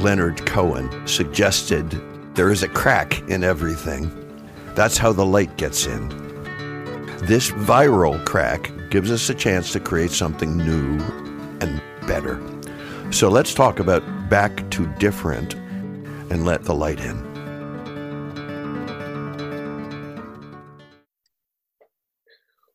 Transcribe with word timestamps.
Leonard 0.00 0.44
Cohen, 0.46 1.06
suggested 1.06 1.90
there 2.34 2.50
is 2.50 2.62
a 2.62 2.68
crack 2.68 3.20
in 3.28 3.44
everything. 3.44 4.10
That's 4.74 4.96
how 4.96 5.12
the 5.12 5.26
light 5.26 5.56
gets 5.58 5.86
in. 5.86 6.08
This 7.24 7.50
viral 7.50 8.24
crack 8.24 8.72
gives 8.88 9.10
us 9.10 9.28
a 9.28 9.34
chance 9.34 9.72
to 9.72 9.80
create 9.80 10.10
something 10.10 10.56
new 10.56 10.98
and 11.60 11.82
better. 12.06 12.40
So 13.12 13.28
let's 13.28 13.52
talk 13.52 13.78
about 13.78 14.02
back 14.30 14.70
to 14.70 14.86
different 14.94 15.54
and 16.30 16.46
let 16.46 16.64
the 16.64 16.74
light 16.74 17.00
in. 17.00 17.18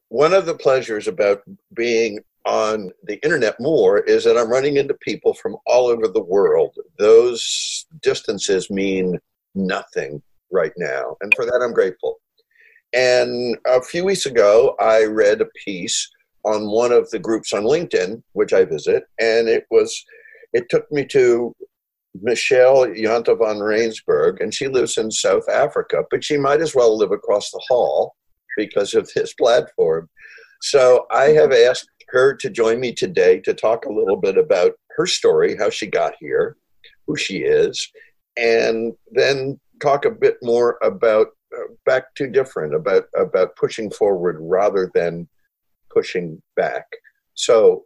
One 0.09 0.33
of 0.33 0.45
the 0.45 0.55
pleasures 0.55 1.07
about 1.07 1.41
being 1.73 2.19
on 2.45 2.91
the 3.03 3.21
internet 3.23 3.59
more 3.59 3.99
is 3.99 4.23
that 4.23 4.37
I'm 4.37 4.51
running 4.51 4.77
into 4.77 4.93
people 4.95 5.33
from 5.33 5.55
all 5.65 5.87
over 5.87 6.07
the 6.07 6.23
world. 6.23 6.75
Those 6.99 7.85
distances 8.01 8.69
mean 8.69 9.19
nothing 9.55 10.21
right 10.51 10.73
now. 10.77 11.17
And 11.21 11.33
for 11.35 11.45
that, 11.45 11.61
I'm 11.63 11.73
grateful. 11.73 12.19
And 12.93 13.57
a 13.67 13.81
few 13.81 14.05
weeks 14.05 14.25
ago, 14.25 14.75
I 14.79 15.03
read 15.03 15.41
a 15.41 15.47
piece 15.65 16.09
on 16.45 16.69
one 16.69 16.91
of 16.91 17.09
the 17.09 17.19
groups 17.19 17.51
on 17.53 17.63
LinkedIn, 17.63 18.21
which 18.33 18.53
I 18.53 18.65
visit, 18.65 19.03
and 19.19 19.49
it 19.49 19.65
was, 19.71 20.05
it 20.53 20.65
took 20.69 20.89
me 20.91 21.03
to 21.07 21.55
Michelle 22.21 22.85
Yanta 22.85 23.37
van 23.37 23.61
Rensburg, 23.61 24.39
and 24.39 24.53
she 24.53 24.67
lives 24.67 24.97
in 24.97 25.11
South 25.11 25.49
Africa, 25.49 26.03
but 26.11 26.23
she 26.23 26.37
might 26.37 26.61
as 26.61 26.75
well 26.75 26.95
live 26.97 27.11
across 27.11 27.49
the 27.51 27.61
hall 27.67 28.15
because 28.55 28.93
of 28.93 29.09
this 29.13 29.33
platform. 29.33 30.07
So 30.61 31.05
I 31.11 31.25
have 31.25 31.51
asked 31.51 31.89
her 32.07 32.35
to 32.35 32.49
join 32.49 32.79
me 32.79 32.93
today 32.93 33.39
to 33.41 33.53
talk 33.53 33.85
a 33.85 33.93
little 33.93 34.17
bit 34.17 34.37
about 34.37 34.73
her 34.95 35.05
story, 35.05 35.55
how 35.57 35.69
she 35.69 35.87
got 35.87 36.13
here, 36.19 36.57
who 37.07 37.15
she 37.15 37.39
is, 37.39 37.91
and 38.37 38.93
then 39.11 39.59
talk 39.81 40.05
a 40.05 40.11
bit 40.11 40.37
more 40.41 40.77
about 40.81 41.27
uh, 41.55 41.73
back 41.85 42.13
to 42.15 42.27
different 42.27 42.73
about 42.73 43.05
about 43.15 43.55
pushing 43.55 43.89
forward 43.89 44.37
rather 44.39 44.91
than 44.93 45.27
pushing 45.91 46.41
back. 46.55 46.85
So, 47.33 47.85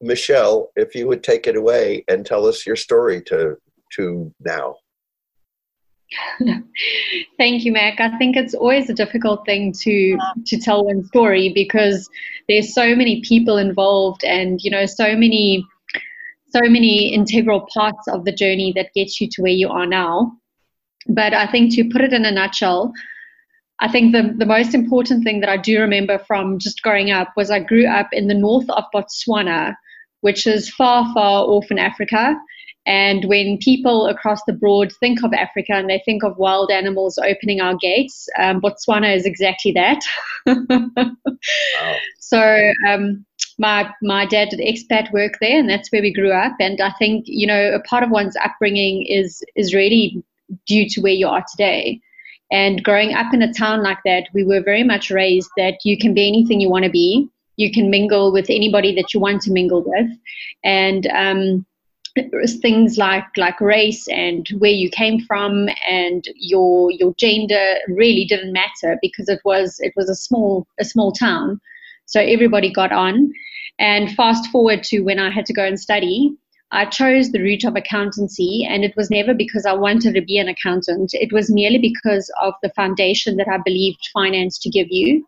Michelle, 0.00 0.70
if 0.76 0.94
you 0.94 1.06
would 1.06 1.22
take 1.22 1.46
it 1.46 1.56
away 1.56 2.04
and 2.08 2.24
tell 2.24 2.46
us 2.46 2.66
your 2.66 2.76
story 2.76 3.22
to 3.22 3.56
to 3.94 4.32
now. 4.40 4.76
Thank 7.38 7.64
you, 7.64 7.72
Mac. 7.72 8.00
I 8.00 8.16
think 8.18 8.36
it's 8.36 8.54
always 8.54 8.88
a 8.88 8.94
difficult 8.94 9.44
thing 9.46 9.72
to 9.80 10.18
to 10.46 10.58
tell 10.58 10.84
one 10.84 11.04
story 11.04 11.52
because 11.54 12.08
there's 12.48 12.74
so 12.74 12.94
many 12.94 13.22
people 13.22 13.56
involved, 13.56 14.24
and 14.24 14.60
you 14.62 14.70
know, 14.70 14.86
so 14.86 15.16
many 15.16 15.66
so 16.50 16.60
many 16.62 17.12
integral 17.12 17.66
parts 17.74 18.06
of 18.06 18.24
the 18.24 18.32
journey 18.32 18.72
that 18.76 18.94
gets 18.94 19.20
you 19.20 19.28
to 19.28 19.42
where 19.42 19.52
you 19.52 19.68
are 19.68 19.86
now. 19.86 20.32
But 21.08 21.34
I 21.34 21.46
think 21.46 21.74
to 21.74 21.88
put 21.88 22.00
it 22.00 22.12
in 22.12 22.24
a 22.24 22.30
nutshell, 22.30 22.92
I 23.80 23.90
think 23.90 24.12
the, 24.12 24.32
the 24.38 24.46
most 24.46 24.72
important 24.72 25.24
thing 25.24 25.40
that 25.40 25.48
I 25.48 25.56
do 25.56 25.80
remember 25.80 26.18
from 26.18 26.58
just 26.58 26.80
growing 26.82 27.10
up 27.10 27.32
was 27.36 27.50
I 27.50 27.58
grew 27.58 27.86
up 27.86 28.08
in 28.12 28.28
the 28.28 28.34
north 28.34 28.70
of 28.70 28.84
Botswana, 28.94 29.74
which 30.20 30.46
is 30.46 30.70
far, 30.70 31.12
far 31.12 31.42
off 31.44 31.70
in 31.70 31.78
Africa. 31.78 32.36
And 32.86 33.24
when 33.24 33.58
people 33.58 34.06
across 34.06 34.40
the 34.44 34.52
broad 34.52 34.92
think 34.92 35.24
of 35.24 35.32
Africa 35.32 35.72
and 35.72 35.88
they 35.88 36.02
think 36.04 36.22
of 36.22 36.36
wild 36.36 36.70
animals 36.70 37.18
opening 37.18 37.60
our 37.60 37.74
gates, 37.76 38.28
um, 38.38 38.60
Botswana 38.60 39.16
is 39.16 39.24
exactly 39.24 39.72
that. 39.72 40.02
wow. 40.46 41.16
So 42.18 42.72
um, 42.88 43.24
my 43.58 43.88
my 44.02 44.26
dad 44.26 44.48
did 44.48 44.58
expat 44.58 45.12
work 45.12 45.34
there, 45.40 45.58
and 45.58 45.68
that's 45.68 45.92
where 45.92 46.02
we 46.02 46.12
grew 46.12 46.32
up. 46.32 46.54
And 46.58 46.80
I 46.80 46.90
think 46.98 47.24
you 47.28 47.46
know 47.46 47.72
a 47.72 47.80
part 47.80 48.02
of 48.02 48.10
one's 48.10 48.36
upbringing 48.42 49.06
is 49.06 49.42
is 49.54 49.74
really 49.74 50.24
due 50.66 50.88
to 50.88 51.00
where 51.00 51.12
you 51.12 51.28
are 51.28 51.44
today. 51.50 52.00
And 52.50 52.82
growing 52.82 53.14
up 53.14 53.32
in 53.32 53.42
a 53.42 53.52
town 53.52 53.82
like 53.82 53.98
that, 54.04 54.24
we 54.34 54.42
were 54.42 54.62
very 54.62 54.82
much 54.82 55.10
raised 55.10 55.50
that 55.56 55.78
you 55.84 55.96
can 55.96 56.14
be 56.14 56.26
anything 56.26 56.60
you 56.60 56.70
want 56.70 56.84
to 56.84 56.90
be. 56.90 57.28
You 57.56 57.72
can 57.72 57.90
mingle 57.90 58.32
with 58.32 58.46
anybody 58.48 58.94
that 58.96 59.14
you 59.14 59.20
want 59.20 59.42
to 59.42 59.52
mingle 59.52 59.84
with, 59.86 60.08
and 60.64 61.06
um, 61.08 61.66
things 62.62 62.96
like 62.96 63.24
like 63.36 63.60
race 63.60 64.06
and 64.08 64.48
where 64.58 64.70
you 64.70 64.88
came 64.90 65.20
from 65.20 65.68
and 65.88 66.24
your 66.36 66.90
your 66.92 67.12
gender 67.18 67.76
really 67.88 68.24
didn't 68.24 68.52
matter 68.52 68.98
because 69.02 69.28
it 69.28 69.40
was 69.44 69.76
it 69.80 69.92
was 69.96 70.08
a 70.08 70.14
small 70.14 70.66
a 70.78 70.84
small 70.84 71.12
town. 71.12 71.60
So 72.06 72.20
everybody 72.20 72.72
got 72.72 72.92
on. 72.92 73.32
And 73.78 74.14
fast 74.14 74.48
forward 74.50 74.84
to 74.84 75.00
when 75.00 75.18
i 75.18 75.30
had 75.30 75.46
to 75.46 75.52
go 75.52 75.64
and 75.64 75.80
study 75.80 76.32
i 76.70 76.84
chose 76.84 77.32
the 77.32 77.40
route 77.40 77.64
of 77.64 77.74
accountancy. 77.74 78.66
And 78.68 78.84
it 78.84 78.94
was 78.96 79.10
never 79.10 79.34
because 79.34 79.66
i 79.66 79.72
wanted 79.72 80.14
to 80.14 80.22
be 80.22 80.38
an 80.38 80.48
accountant. 80.48 81.10
It 81.14 81.32
was 81.32 81.50
merely 81.50 81.78
because 81.78 82.30
of 82.40 82.54
the 82.62 82.70
foundation 82.70 83.36
that 83.38 83.48
i 83.48 83.58
believed 83.64 84.10
finance 84.12 84.58
to 84.60 84.70
give 84.70 84.86
you. 84.90 85.26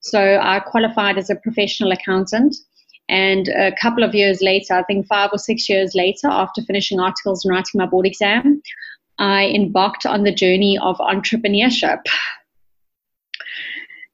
So 0.00 0.40
i 0.42 0.58
qualified 0.58 1.18
as 1.18 1.30
a 1.30 1.36
professional 1.36 1.92
accountant 1.92 2.56
and 3.08 3.48
a 3.48 3.72
couple 3.80 4.02
of 4.02 4.14
years 4.14 4.42
later, 4.42 4.74
I 4.74 4.82
think 4.82 5.06
five 5.06 5.30
or 5.32 5.38
six 5.38 5.68
years 5.68 5.94
later, 5.94 6.28
after 6.28 6.62
finishing 6.62 6.98
articles 6.98 7.44
and 7.44 7.52
writing 7.52 7.78
my 7.78 7.86
board 7.86 8.06
exam, 8.06 8.60
I 9.18 9.46
embarked 9.46 10.06
on 10.06 10.24
the 10.24 10.34
journey 10.34 10.78
of 10.78 10.98
entrepreneurship. 10.98 12.00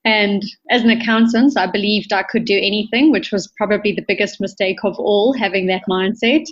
And 0.04 0.42
as 0.69 0.82
an 0.82 0.91
accountant, 0.91 1.56
I 1.56 1.66
believed 1.66 2.12
I 2.12 2.25
could 2.25 2.44
do 2.44 2.56
anything, 2.56 3.12
which 3.12 3.30
was 3.32 3.53
probably 3.56 3.92
the 3.92 4.04
biggest 4.06 4.41
mistake 4.41 4.78
of 4.84 4.98
all, 4.98 5.32
having 5.32 5.66
that 5.66 5.82
mindset. 5.88 6.44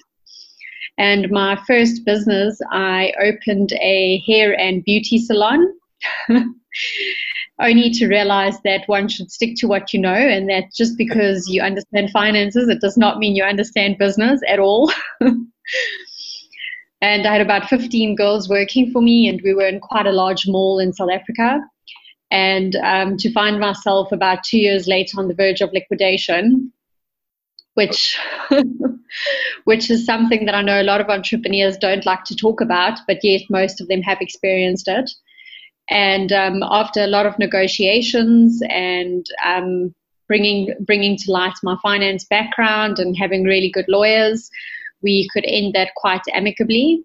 And 0.98 1.30
my 1.30 1.60
first 1.66 2.04
business, 2.04 2.60
I 2.70 3.12
opened 3.20 3.72
a 3.72 4.22
hair 4.26 4.58
and 4.58 4.84
beauty 4.84 5.18
salon. 5.18 5.74
only 7.60 7.90
to 7.90 8.08
realize 8.08 8.60
that 8.62 8.86
one 8.86 9.08
should 9.08 9.30
stick 9.30 9.54
to 9.56 9.66
what 9.66 9.92
you 9.92 10.00
know 10.00 10.14
and 10.14 10.48
that 10.48 10.64
just 10.74 10.96
because 10.96 11.48
you 11.48 11.62
understand 11.62 12.10
finances, 12.10 12.68
it 12.68 12.80
does 12.80 12.96
not 12.96 13.18
mean 13.18 13.36
you 13.36 13.44
understand 13.44 13.98
business 13.98 14.40
at 14.48 14.58
all. 14.58 14.90
and 15.20 15.46
I 17.26 17.32
had 17.32 17.40
about 17.40 17.68
15 17.68 18.16
girls 18.16 18.48
working 18.48 18.90
for 18.90 19.02
me, 19.02 19.28
and 19.28 19.40
we 19.42 19.54
were 19.54 19.66
in 19.66 19.80
quite 19.80 20.06
a 20.06 20.12
large 20.12 20.46
mall 20.46 20.78
in 20.78 20.92
South 20.92 21.10
Africa. 21.10 21.60
And 22.30 22.76
um, 22.76 23.16
to 23.18 23.32
find 23.32 23.58
myself 23.58 24.12
about 24.12 24.44
two 24.44 24.58
years 24.58 24.86
later 24.86 25.18
on 25.18 25.28
the 25.28 25.34
verge 25.34 25.60
of 25.60 25.72
liquidation, 25.72 26.72
which 27.74 28.18
which 29.64 29.90
is 29.90 30.06
something 30.06 30.46
that 30.46 30.54
I 30.54 30.62
know 30.62 30.80
a 30.80 30.84
lot 30.84 31.00
of 31.00 31.08
entrepreneurs 31.08 31.76
don't 31.76 32.06
like 32.06 32.24
to 32.24 32.36
talk 32.36 32.60
about, 32.60 32.98
but 33.06 33.18
yet 33.22 33.42
most 33.50 33.80
of 33.80 33.88
them 33.88 34.02
have 34.02 34.20
experienced 34.20 34.88
it. 34.88 35.10
And 35.90 36.32
um, 36.32 36.62
after 36.62 37.02
a 37.02 37.08
lot 37.08 37.26
of 37.26 37.38
negotiations 37.38 38.62
and 38.68 39.26
um, 39.44 39.94
bringing 40.28 40.72
bringing 40.86 41.16
to 41.16 41.32
light 41.32 41.54
my 41.64 41.76
finance 41.82 42.24
background 42.24 43.00
and 43.00 43.16
having 43.16 43.42
really 43.44 43.70
good 43.70 43.86
lawyers, 43.88 44.48
we 45.02 45.28
could 45.32 45.44
end 45.46 45.74
that 45.74 45.90
quite 45.96 46.22
amicably. 46.32 47.02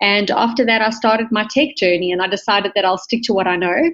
And 0.00 0.30
after 0.30 0.64
that, 0.64 0.80
I 0.80 0.90
started 0.90 1.32
my 1.32 1.44
tech 1.50 1.74
journey, 1.76 2.12
and 2.12 2.22
I 2.22 2.28
decided 2.28 2.72
that 2.76 2.84
I'll 2.84 2.98
stick 2.98 3.22
to 3.24 3.32
what 3.32 3.48
I 3.48 3.56
know. 3.56 3.90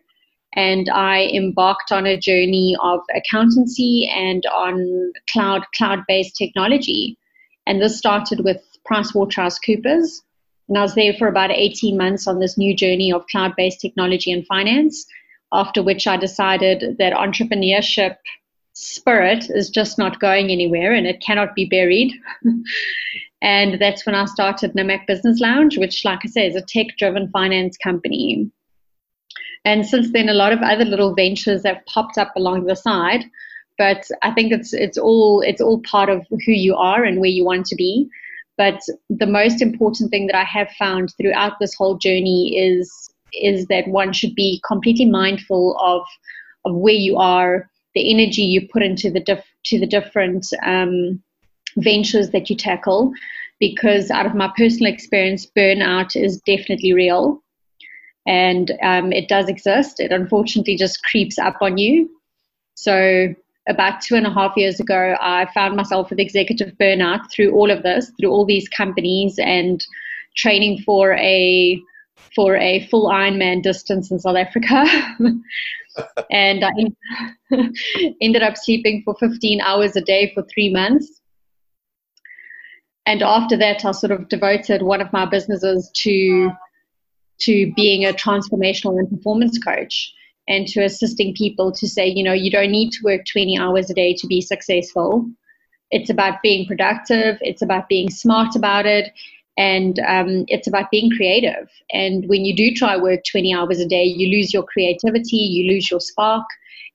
And 0.54 0.90
I 0.90 1.22
embarked 1.34 1.90
on 1.90 2.06
a 2.06 2.20
journey 2.20 2.76
of 2.82 3.00
accountancy 3.16 4.08
and 4.14 4.44
on 4.46 5.12
cloud 5.32 5.64
cloud 5.76 6.00
based 6.06 6.36
technology. 6.36 7.16
And 7.66 7.80
this 7.80 7.96
started 7.96 8.44
with 8.44 8.60
PricewaterhouseCoopers, 8.86 10.20
and 10.68 10.78
I 10.78 10.82
was 10.82 10.94
there 10.94 11.12
for 11.14 11.28
about 11.28 11.50
18 11.50 11.96
months 11.96 12.26
on 12.26 12.38
this 12.38 12.56
new 12.56 12.74
journey 12.74 13.12
of 13.12 13.26
cloud 13.26 13.52
based 13.56 13.80
technology 13.80 14.32
and 14.32 14.46
finance, 14.46 15.06
after 15.52 15.82
which 15.82 16.06
I 16.06 16.16
decided 16.16 16.96
that 16.98 17.12
entrepreneurship 17.12 18.16
spirit 18.72 19.46
is 19.50 19.70
just 19.70 19.98
not 19.98 20.20
going 20.20 20.50
anywhere 20.50 20.92
and 20.92 21.06
it 21.06 21.20
cannot 21.20 21.54
be 21.54 21.66
buried. 21.66 22.12
and 23.42 23.80
that's 23.80 24.06
when 24.06 24.14
I 24.14 24.24
started 24.24 24.72
Namac 24.72 25.06
Business 25.06 25.40
Lounge, 25.40 25.78
which, 25.78 26.04
like 26.04 26.20
I 26.24 26.28
say, 26.28 26.46
is 26.46 26.56
a 26.56 26.62
tech 26.62 26.96
driven 26.98 27.30
finance 27.30 27.76
company. 27.76 28.50
And 29.64 29.86
since 29.86 30.12
then, 30.12 30.28
a 30.28 30.34
lot 30.34 30.52
of 30.52 30.60
other 30.60 30.84
little 30.84 31.14
ventures 31.14 31.64
have 31.64 31.84
popped 31.86 32.18
up 32.18 32.32
along 32.36 32.64
the 32.64 32.76
side. 32.76 33.24
But 33.76 34.06
I 34.22 34.30
think 34.30 34.52
it's 34.52 34.72
it's 34.72 34.96
all 34.96 35.40
it's 35.40 35.60
all 35.60 35.80
part 35.80 36.08
of 36.08 36.24
who 36.30 36.52
you 36.52 36.76
are 36.76 37.02
and 37.02 37.20
where 37.20 37.30
you 37.30 37.44
want 37.44 37.66
to 37.66 37.76
be. 37.76 38.08
But 38.56 38.80
the 39.10 39.26
most 39.26 39.60
important 39.60 40.10
thing 40.10 40.26
that 40.28 40.36
I 40.36 40.44
have 40.44 40.70
found 40.78 41.12
throughout 41.16 41.54
this 41.60 41.74
whole 41.74 41.96
journey 41.96 42.56
is 42.56 43.10
is 43.32 43.66
that 43.66 43.88
one 43.88 44.12
should 44.12 44.34
be 44.34 44.62
completely 44.66 45.06
mindful 45.06 45.76
of 45.80 46.02
of 46.64 46.76
where 46.76 46.94
you 46.94 47.16
are, 47.18 47.68
the 47.94 48.10
energy 48.10 48.42
you 48.42 48.68
put 48.68 48.82
into 48.82 49.10
the 49.10 49.20
diff, 49.20 49.44
to 49.64 49.78
the 49.78 49.86
different 49.86 50.46
um, 50.64 51.22
ventures 51.76 52.30
that 52.30 52.48
you 52.48 52.56
tackle. 52.56 53.12
Because 53.60 54.10
out 54.10 54.26
of 54.26 54.34
my 54.34 54.50
personal 54.56 54.92
experience, 54.92 55.46
burnout 55.56 56.20
is 56.20 56.40
definitely 56.40 56.92
real, 56.92 57.42
and 58.26 58.72
um, 58.82 59.12
it 59.12 59.28
does 59.28 59.48
exist. 59.48 60.00
It 60.00 60.12
unfortunately 60.12 60.76
just 60.76 61.02
creeps 61.02 61.38
up 61.38 61.56
on 61.60 61.78
you. 61.78 62.10
So 62.74 63.34
about 63.68 64.00
two 64.02 64.14
and 64.14 64.26
a 64.26 64.32
half 64.32 64.56
years 64.56 64.80
ago, 64.80 65.16
I 65.20 65.46
found 65.54 65.76
myself 65.76 66.10
with 66.10 66.20
executive 66.20 66.74
burnout 66.80 67.30
through 67.30 67.52
all 67.52 67.70
of 67.70 67.82
this, 67.82 68.10
through 68.18 68.30
all 68.30 68.44
these 68.44 68.68
companies 68.68 69.38
and 69.38 69.84
training 70.36 70.82
for 70.84 71.14
a 71.14 71.80
for 72.34 72.56
a 72.56 72.86
full 72.88 73.08
Ironman 73.08 73.62
distance 73.62 74.10
in 74.10 74.18
South 74.18 74.36
Africa. 74.36 74.84
and 76.30 76.64
I 76.64 76.70
ended 78.20 78.42
up 78.42 78.56
sleeping 78.56 79.02
for 79.04 79.14
15 79.18 79.60
hours 79.60 79.96
a 79.96 80.00
day 80.00 80.32
for 80.34 80.44
three 80.52 80.72
months. 80.72 81.20
And 83.06 83.22
after 83.22 83.56
that, 83.58 83.84
I 83.84 83.92
sort 83.92 84.12
of 84.12 84.28
devoted 84.28 84.82
one 84.82 85.00
of 85.00 85.12
my 85.12 85.26
businesses 85.26 85.90
to 86.02 86.50
to 87.40 87.72
being 87.74 88.04
a 88.04 88.12
transformational 88.12 88.98
and 88.98 89.10
performance 89.10 89.58
coach 89.58 90.12
and 90.48 90.66
to 90.68 90.84
assisting 90.84 91.34
people 91.34 91.72
to 91.72 91.88
say, 91.88 92.06
you 92.06 92.22
know, 92.22 92.32
you 92.32 92.50
don't 92.50 92.70
need 92.70 92.90
to 92.90 93.04
work 93.04 93.22
20 93.30 93.58
hours 93.58 93.90
a 93.90 93.94
day 93.94 94.14
to 94.14 94.26
be 94.26 94.40
successful. 94.40 95.28
It's 95.90 96.10
about 96.10 96.42
being 96.42 96.66
productive. 96.66 97.38
It's 97.40 97.62
about 97.62 97.88
being 97.88 98.10
smart 98.10 98.54
about 98.56 98.86
it 98.86 99.12
and 99.56 99.98
um, 100.00 100.44
it's 100.48 100.66
about 100.66 100.90
being 100.90 101.10
creative. 101.10 101.68
And 101.92 102.28
when 102.28 102.44
you 102.44 102.56
do 102.56 102.72
try 102.72 102.96
work 102.96 103.20
20 103.30 103.54
hours 103.54 103.78
a 103.78 103.86
day, 103.86 104.04
you 104.04 104.28
lose 104.28 104.52
your 104.52 104.64
creativity, 104.64 105.36
you 105.36 105.72
lose 105.72 105.90
your 105.90 106.00
spark, 106.00 106.44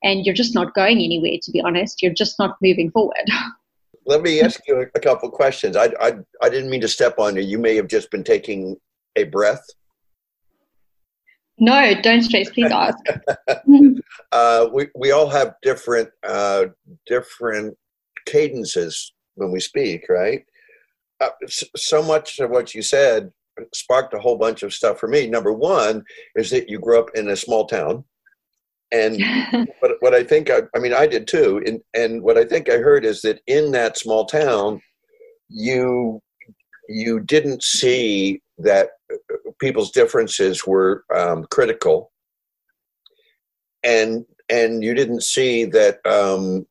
and 0.04 0.26
you're 0.26 0.36
just 0.36 0.56
not 0.56 0.74
going 0.74 0.98
anywhere, 0.98 1.38
to 1.42 1.52
be 1.52 1.62
honest. 1.62 2.02
You're 2.02 2.14
just 2.14 2.38
not 2.40 2.58
moving 2.62 2.92
forward. 2.92 3.30
Let 4.06 4.22
me 4.22 4.42
ask 4.42 4.62
you 4.68 4.86
a 4.94 5.00
couple 5.00 5.30
questions. 5.30 5.76
I, 5.76 5.92
I, 6.02 6.14
I 6.42 6.50
didn't 6.50 6.70
mean 6.70 6.82
to 6.82 6.88
step 6.88 7.20
on 7.20 7.36
you. 7.36 7.44
You 7.44 7.60
may 7.60 7.76
have 7.76 7.88
just 7.88 8.10
been 8.10 8.24
taking 8.24 8.76
a 9.16 9.26
breath. 9.26 9.64
No, 11.60 11.94
don't 12.02 12.24
stress. 12.24 12.50
Please 12.50 12.72
ask. 12.72 12.98
uh, 14.32 14.68
we, 14.74 14.88
we 14.96 15.12
all 15.12 15.30
have 15.30 15.56
different 15.62 16.10
uh, 16.28 16.66
different 17.06 17.78
cadences 18.26 19.14
when 19.36 19.52
we 19.52 19.60
speak, 19.60 20.06
right? 20.10 20.44
uh, 21.22 21.30
so 21.76 22.02
much 22.02 22.40
of 22.40 22.50
what 22.50 22.74
you 22.74 22.82
said 22.82 23.32
sparked 23.74 24.14
a 24.14 24.20
whole 24.20 24.38
bunch 24.38 24.64
of 24.64 24.74
stuff 24.74 25.00
for 25.00 25.08
me. 25.08 25.28
Number 25.28 25.52
one 25.52 26.04
is 26.36 26.50
that 26.52 26.70
you 26.70 26.80
grew 26.80 27.00
up 27.00 27.10
in 27.16 27.30
a 27.30 27.36
small 27.36 27.66
town. 27.66 28.06
And 28.92 29.22
what, 29.80 29.92
what 30.00 30.14
I 30.14 30.24
think, 30.24 30.50
I, 30.50 30.62
I 30.76 30.80
mean, 30.80 30.94
I 30.94 31.08
did 31.08 31.28
too. 31.28 31.62
And, 31.66 31.82
and 31.94 32.22
what 32.24 32.38
I 32.38 32.46
think 32.46 32.70
I 32.70 32.78
heard 32.78 33.06
is 33.06 33.22
that 33.22 33.42
in 33.48 33.72
that 33.72 33.98
small 33.98 34.26
town, 34.26 34.82
you 35.50 36.22
you 36.92 37.20
didn't 37.20 37.62
see 37.62 38.42
that 38.58 38.90
people's 39.60 39.92
differences 39.92 40.66
were 40.66 41.04
um, 41.16 41.46
critical, 41.50 42.12
and 43.84 44.26
and 44.50 44.84
you 44.84 44.94
didn't 44.94 45.24
see 45.24 45.66
that 45.66 46.06
um, 46.06 46.66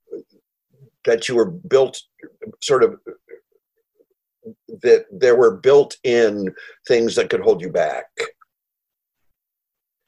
that 1.05 1.29
you 1.29 1.35
were 1.35 1.51
built 1.51 2.01
sort 2.63 2.83
of 2.83 2.97
that 4.83 5.07
there 5.11 5.37
were 5.37 5.57
built 5.57 5.97
in 6.05 6.55
things 6.87 7.15
that 7.15 7.31
could 7.31 7.41
hold 7.41 7.61
you 7.61 7.71
back. 7.71 8.07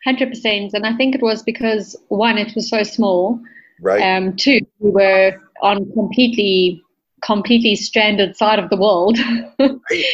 100%. 0.07 0.71
And 0.73 0.87
I 0.87 0.97
think 0.97 1.15
it 1.15 1.23
was 1.23 1.43
because, 1.43 1.97
one, 2.09 2.39
it 2.39 2.55
was 2.55 2.69
so 2.69 2.83
small. 2.83 3.41
Right. 3.81 4.03
Um, 4.03 4.37
two, 4.37 4.61
we 4.79 4.91
were 4.91 5.35
on 5.63 5.91
completely, 5.93 6.83
completely 7.23 7.77
stranded 7.77 8.37
side 8.37 8.59
of 8.59 8.71
the 8.71 8.77
world. 8.77 9.19
right. 9.59 10.05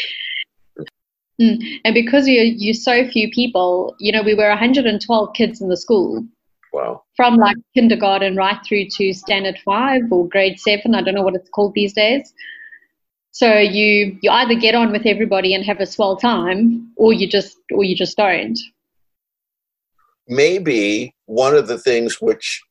Mm. 1.40 1.62
And 1.84 1.94
because 1.94 2.26
you 2.26 2.40
you 2.40 2.72
so 2.72 3.06
few 3.08 3.30
people, 3.30 3.94
you 3.98 4.12
know, 4.12 4.22
we 4.22 4.34
were 4.34 4.48
112 4.48 5.34
kids 5.34 5.60
in 5.60 5.68
the 5.68 5.76
school. 5.76 6.24
Wow. 6.72 7.02
From 7.16 7.36
like 7.36 7.56
kindergarten 7.74 8.36
right 8.36 8.58
through 8.66 8.88
to 8.96 9.12
standard 9.12 9.58
five 9.64 10.02
or 10.10 10.28
grade 10.28 10.58
seven. 10.58 10.94
I 10.94 11.02
don't 11.02 11.14
know 11.14 11.22
what 11.22 11.34
it's 11.34 11.48
called 11.50 11.74
these 11.74 11.92
days. 11.92 12.32
So 13.32 13.58
you 13.58 14.18
you 14.22 14.30
either 14.30 14.54
get 14.54 14.74
on 14.74 14.92
with 14.92 15.04
everybody 15.04 15.54
and 15.54 15.64
have 15.64 15.80
a 15.80 15.86
swell 15.86 16.16
time, 16.16 16.90
or 16.96 17.12
you 17.12 17.28
just 17.28 17.56
or 17.70 17.84
you 17.84 17.94
just 17.94 18.16
don't. 18.16 18.58
Maybe 20.28 21.14
one 21.26 21.54
of 21.54 21.68
the 21.68 21.78
things 21.78 22.20
which 22.20 22.62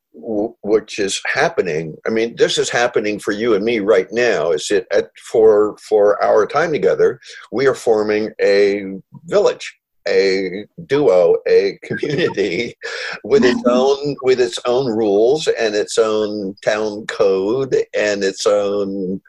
which 0.65 0.97
is 0.97 1.21
happening. 1.27 1.95
I 2.07 2.09
mean, 2.09 2.35
this 2.35 2.57
is 2.57 2.69
happening 2.69 3.19
for 3.19 3.31
you 3.31 3.53
and 3.53 3.63
me 3.63 3.79
right 3.79 4.07
now. 4.11 4.49
Is 4.49 4.71
it 4.71 4.87
at, 4.91 5.11
for 5.31 5.77
for 5.77 6.21
our 6.23 6.47
time 6.47 6.71
together? 6.71 7.19
We 7.51 7.67
are 7.67 7.75
forming 7.75 8.31
a 8.41 8.83
village, 9.25 9.77
a 10.07 10.65
duo, 10.87 11.37
a 11.47 11.77
community 11.83 12.73
with 13.23 13.45
its 13.45 13.61
own 13.67 14.15
with 14.23 14.41
its 14.41 14.57
own 14.65 14.87
rules 14.87 15.47
and 15.47 15.75
its 15.75 15.99
own 15.99 16.55
town 16.65 17.05
code 17.05 17.75
and 17.95 18.23
its 18.23 18.47
own 18.47 19.21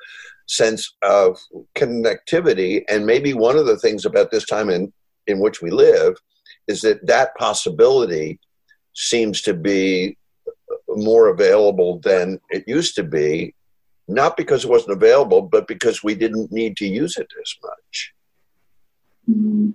sense 0.48 0.96
of 1.02 1.38
connectivity. 1.74 2.82
And 2.88 3.04
maybe 3.04 3.34
one 3.34 3.58
of 3.58 3.66
the 3.66 3.78
things 3.78 4.06
about 4.06 4.30
this 4.30 4.46
time 4.46 4.70
in, 4.70 4.90
in 5.26 5.38
which 5.38 5.60
we 5.60 5.70
live 5.70 6.16
is 6.66 6.80
that 6.80 7.06
that 7.06 7.36
possibility 7.36 8.40
seems 8.94 9.42
to 9.42 9.52
be 9.52 10.16
more 10.96 11.28
available 11.28 12.00
than 12.00 12.40
it 12.50 12.64
used 12.66 12.94
to 12.96 13.02
be, 13.02 13.54
not 14.08 14.36
because 14.36 14.64
it 14.64 14.70
wasn't 14.70 14.92
available, 14.92 15.42
but 15.42 15.66
because 15.66 16.02
we 16.02 16.14
didn't 16.14 16.52
need 16.52 16.76
to 16.78 16.86
use 16.86 17.16
it 17.16 17.28
as 17.40 17.54
much. 17.62 18.12
Mm. 19.30 19.74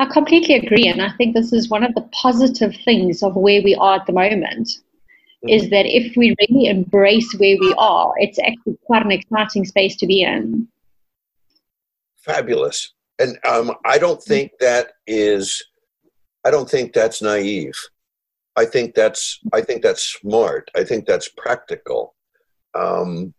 I 0.00 0.06
completely 0.06 0.54
agree. 0.54 0.86
And 0.88 1.02
I 1.02 1.10
think 1.16 1.34
this 1.34 1.52
is 1.52 1.68
one 1.68 1.82
of 1.82 1.94
the 1.94 2.08
positive 2.12 2.74
things 2.84 3.22
of 3.22 3.34
where 3.34 3.62
we 3.62 3.74
are 3.74 3.96
at 3.96 4.06
the 4.06 4.12
moment 4.12 4.70
is 5.42 5.62
mm-hmm. 5.62 5.70
that 5.70 5.86
if 5.86 6.16
we 6.16 6.34
really 6.40 6.66
embrace 6.66 7.32
where 7.38 7.56
we 7.60 7.74
are, 7.78 8.12
it's 8.18 8.38
actually 8.38 8.76
quite 8.86 9.04
an 9.04 9.12
exciting 9.12 9.64
space 9.64 9.96
to 9.96 10.06
be 10.06 10.22
in. 10.22 10.68
Fabulous. 12.16 12.92
And 13.18 13.38
um, 13.44 13.72
I 13.84 13.98
don't 13.98 14.22
think 14.22 14.52
that 14.60 14.92
is, 15.06 15.64
I 16.44 16.50
don't 16.50 16.70
think 16.70 16.92
that's 16.92 17.22
naive. 17.22 17.74
I 18.58 18.64
think 18.64 18.94
that's, 18.94 19.38
I 19.52 19.60
think 19.60 19.82
that's 19.82 20.02
smart. 20.02 20.70
I 20.76 20.84
think 20.84 21.06
that's 21.06 21.28
practical. 21.28 22.14
Um, 22.74 23.32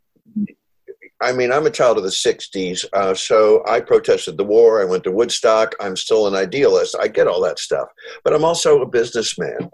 I 1.21 1.33
mean, 1.33 1.51
I'm 1.51 1.65
a 1.65 1.71
child 1.71 1.97
of 1.97 2.03
the 2.03 2.09
60s, 2.09 2.85
uh, 2.93 3.13
so 3.13 3.61
I 3.67 3.81
protested 3.81 4.37
the 4.37 4.45
war. 4.45 4.81
I 4.81 4.85
went 4.85 5.03
to 5.03 5.11
Woodstock. 5.11 5.75
I'm 5.81 5.97
still 5.97 6.27
an 6.27 6.35
idealist. 6.35 6.95
I 6.99 7.09
get 7.09 7.27
all 7.27 7.41
that 7.41 7.59
stuff. 7.59 7.89
But 8.23 8.33
I'm 8.33 8.45
also 8.45 8.81
a 8.81 8.87
businessman. 8.87 9.69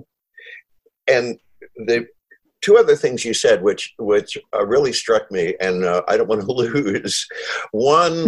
And 1.08 1.38
the 1.76 2.08
two 2.62 2.78
other 2.78 2.96
things 2.96 3.24
you 3.24 3.36
said, 3.36 3.62
which 3.62 3.94
which 4.00 4.40
uh, 4.56 4.66
really 4.66 4.92
struck 4.92 5.32
me, 5.32 5.56
and 5.62 5.86
uh, 5.86 6.02
I 6.08 6.18
don't 6.18 6.28
want 6.28 6.42
to 6.42 6.52
lose. 6.52 7.28
One 7.72 8.28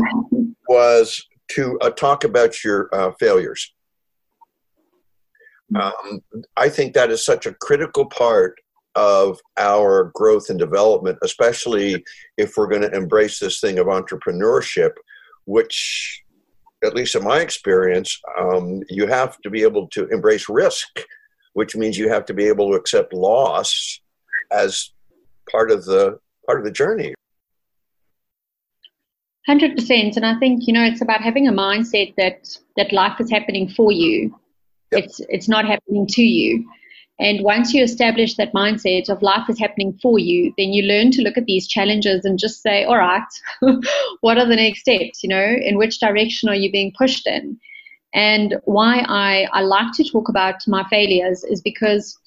was 0.70 1.26
to 1.54 1.80
uh, 1.82 1.90
talk 1.90 2.24
about 2.24 2.64
your 2.64 2.90
uh, 2.94 3.12
failures. 3.20 3.74
Um, 5.76 6.22
I 6.56 6.70
think 6.70 6.94
that 6.94 7.12
is 7.12 7.26
such 7.26 7.46
a 7.46 7.54
critical 7.54 8.06
part 8.06 8.60
of 8.96 9.40
our 9.58 10.12
growth 10.16 10.50
and 10.50 10.58
development, 10.58 11.20
especially 11.22 12.04
if 12.38 12.58
we're 12.58 12.68
going 12.68 12.82
to 12.82 12.96
embrace 12.96 13.40
this 13.40 13.60
thing 13.60 13.78
of 13.78 13.88
entrepreneurship, 13.88 14.92
which, 15.46 16.24
at 16.84 16.96
least 16.96 17.16
in 17.16 17.24
my 17.24 17.40
experience, 17.40 18.20
um, 18.40 18.82
you 18.90 19.06
have 19.08 19.38
to 19.42 19.50
be 19.50 19.62
able 19.62 19.88
to 19.90 20.08
embrace 20.08 20.50
risk, 20.50 20.88
which 21.54 21.76
means 21.76 21.98
you 21.98 22.10
have 22.10 22.26
to 22.26 22.34
be 22.34 22.46
able 22.46 22.72
to 22.72 22.76
accept 22.76 23.14
loss 23.14 24.00
as 24.52 24.92
part 25.52 25.70
of 25.70 25.86
the 25.86 26.20
part 26.46 26.60
of 26.60 26.66
the 26.66 26.72
journey. 26.72 27.14
Hundred 29.46 29.76
percent, 29.76 30.18
and 30.18 30.26
I 30.26 30.38
think 30.40 30.68
you 30.68 30.74
know 30.74 30.84
it's 30.84 31.02
about 31.02 31.22
having 31.22 31.48
a 31.48 31.54
mindset 31.54 32.16
that 32.16 32.58
that 32.78 32.92
life 32.92 33.20
is 33.20 33.30
happening 33.30 33.70
for 33.70 33.92
you. 33.92 34.38
Yep. 34.92 35.04
It's 35.04 35.22
it's 35.30 35.50
not 35.50 35.66
happening 35.66 36.08
to 36.08 36.22
you. 36.22 36.66
And 37.20 37.44
once 37.44 37.74
you 37.74 37.84
establish 37.84 38.36
that 38.36 38.54
mindset 38.54 39.10
of 39.10 39.24
life 39.24 39.50
is 39.50 39.58
happening 39.58 39.98
for 40.02 40.20
you, 40.20 40.54
then 40.58 40.72
you 40.72 40.84
learn 40.84 41.10
to 41.12 41.24
look 41.24 41.36
at 41.36 41.46
these 41.46 41.68
challenges 41.68 42.26
and 42.26 42.38
just 42.38 42.62
say, 42.62 42.84
all 42.84 42.98
right, 42.98 43.24
what 44.22 44.38
are 44.38 44.46
the 44.46 44.56
next 44.56 44.82
steps? 44.82 45.24
You 45.24 45.30
know, 45.30 45.56
in 45.60 45.78
which 45.78 46.00
direction 46.00 46.48
are 46.48 46.56
you 46.56 46.72
being 46.72 46.94
pushed 46.96 47.26
in? 47.26 47.60
And 48.14 48.56
why 48.66 49.04
I, 49.08 49.48
I 49.52 49.62
like 49.62 49.94
to 49.94 50.04
talk 50.04 50.30
about 50.30 50.68
my 50.68 50.88
failures 50.90 51.44
is 51.44 51.60
because 51.60 52.18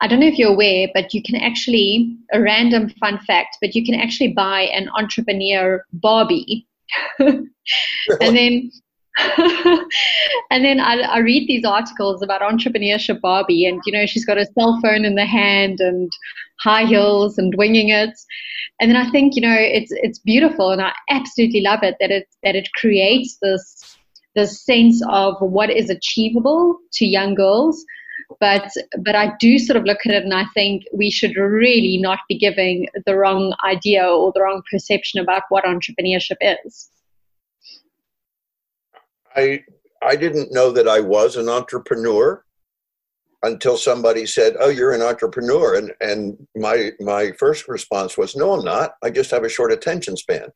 I 0.00 0.08
don't 0.08 0.20
know 0.20 0.26
if 0.26 0.36
you're 0.36 0.52
aware, 0.52 0.88
but 0.92 1.14
you 1.14 1.22
can 1.22 1.36
actually, 1.36 2.16
a 2.32 2.40
random 2.40 2.90
fun 3.00 3.18
fact, 3.20 3.58
but 3.60 3.74
you 3.74 3.84
can 3.84 3.94
actually 3.94 4.32
buy 4.32 4.62
an 4.62 4.88
entrepreneur 4.96 5.84
Barbie. 5.92 6.66
and 7.18 7.48
then 8.18 8.70
and 10.50 10.64
then 10.64 10.80
I, 10.80 11.00
I, 11.02 11.18
read 11.18 11.46
these 11.46 11.64
articles 11.64 12.20
about 12.20 12.40
entrepreneurship 12.40 13.20
Barbie, 13.20 13.64
and 13.64 13.80
you 13.86 13.92
know 13.92 14.06
she's 14.06 14.24
got 14.24 14.38
a 14.38 14.46
cell 14.58 14.80
phone 14.82 15.04
in 15.04 15.14
the 15.14 15.24
hand 15.24 15.78
and 15.80 16.10
high 16.60 16.84
heels 16.84 17.38
and 17.38 17.54
winging 17.56 17.90
it. 17.90 18.10
And 18.80 18.90
then 18.90 18.96
I 18.96 19.08
think 19.10 19.36
you 19.36 19.42
know 19.42 19.56
it's 19.56 19.92
it's 19.92 20.18
beautiful, 20.18 20.72
and 20.72 20.82
I 20.82 20.92
absolutely 21.10 21.60
love 21.60 21.84
it 21.84 21.94
that 22.00 22.10
it 22.10 22.26
that 22.42 22.56
it 22.56 22.68
creates 22.74 23.38
this 23.40 23.96
this 24.34 24.64
sense 24.64 25.00
of 25.08 25.36
what 25.38 25.70
is 25.70 25.90
achievable 25.90 26.78
to 26.94 27.06
young 27.06 27.36
girls, 27.36 27.84
but 28.40 28.68
but 28.98 29.14
I 29.14 29.32
do 29.38 29.60
sort 29.60 29.76
of 29.76 29.84
look 29.84 30.06
at 30.06 30.12
it 30.12 30.24
and 30.24 30.34
I 30.34 30.46
think 30.54 30.84
we 30.92 31.10
should 31.10 31.36
really 31.36 31.98
not 31.98 32.18
be 32.28 32.36
giving 32.36 32.88
the 33.06 33.16
wrong 33.16 33.54
idea 33.64 34.04
or 34.04 34.32
the 34.32 34.42
wrong 34.42 34.62
perception 34.70 35.20
about 35.20 35.42
what 35.50 35.64
entrepreneurship 35.64 36.38
is. 36.40 36.90
I 39.36 39.64
I 40.02 40.16
didn't 40.16 40.52
know 40.52 40.70
that 40.72 40.88
I 40.88 41.00
was 41.00 41.36
an 41.36 41.48
entrepreneur 41.48 42.44
until 43.42 43.76
somebody 43.76 44.26
said, 44.26 44.56
"Oh, 44.58 44.68
you're 44.68 44.92
an 44.92 45.02
entrepreneur," 45.02 45.76
and 45.76 45.92
and 46.00 46.46
my 46.56 46.92
my 47.00 47.32
first 47.32 47.68
response 47.68 48.16
was, 48.16 48.36
"No, 48.36 48.52
I'm 48.52 48.64
not. 48.64 48.94
I 49.02 49.10
just 49.10 49.30
have 49.30 49.44
a 49.44 49.48
short 49.48 49.72
attention 49.72 50.16
span." 50.16 50.48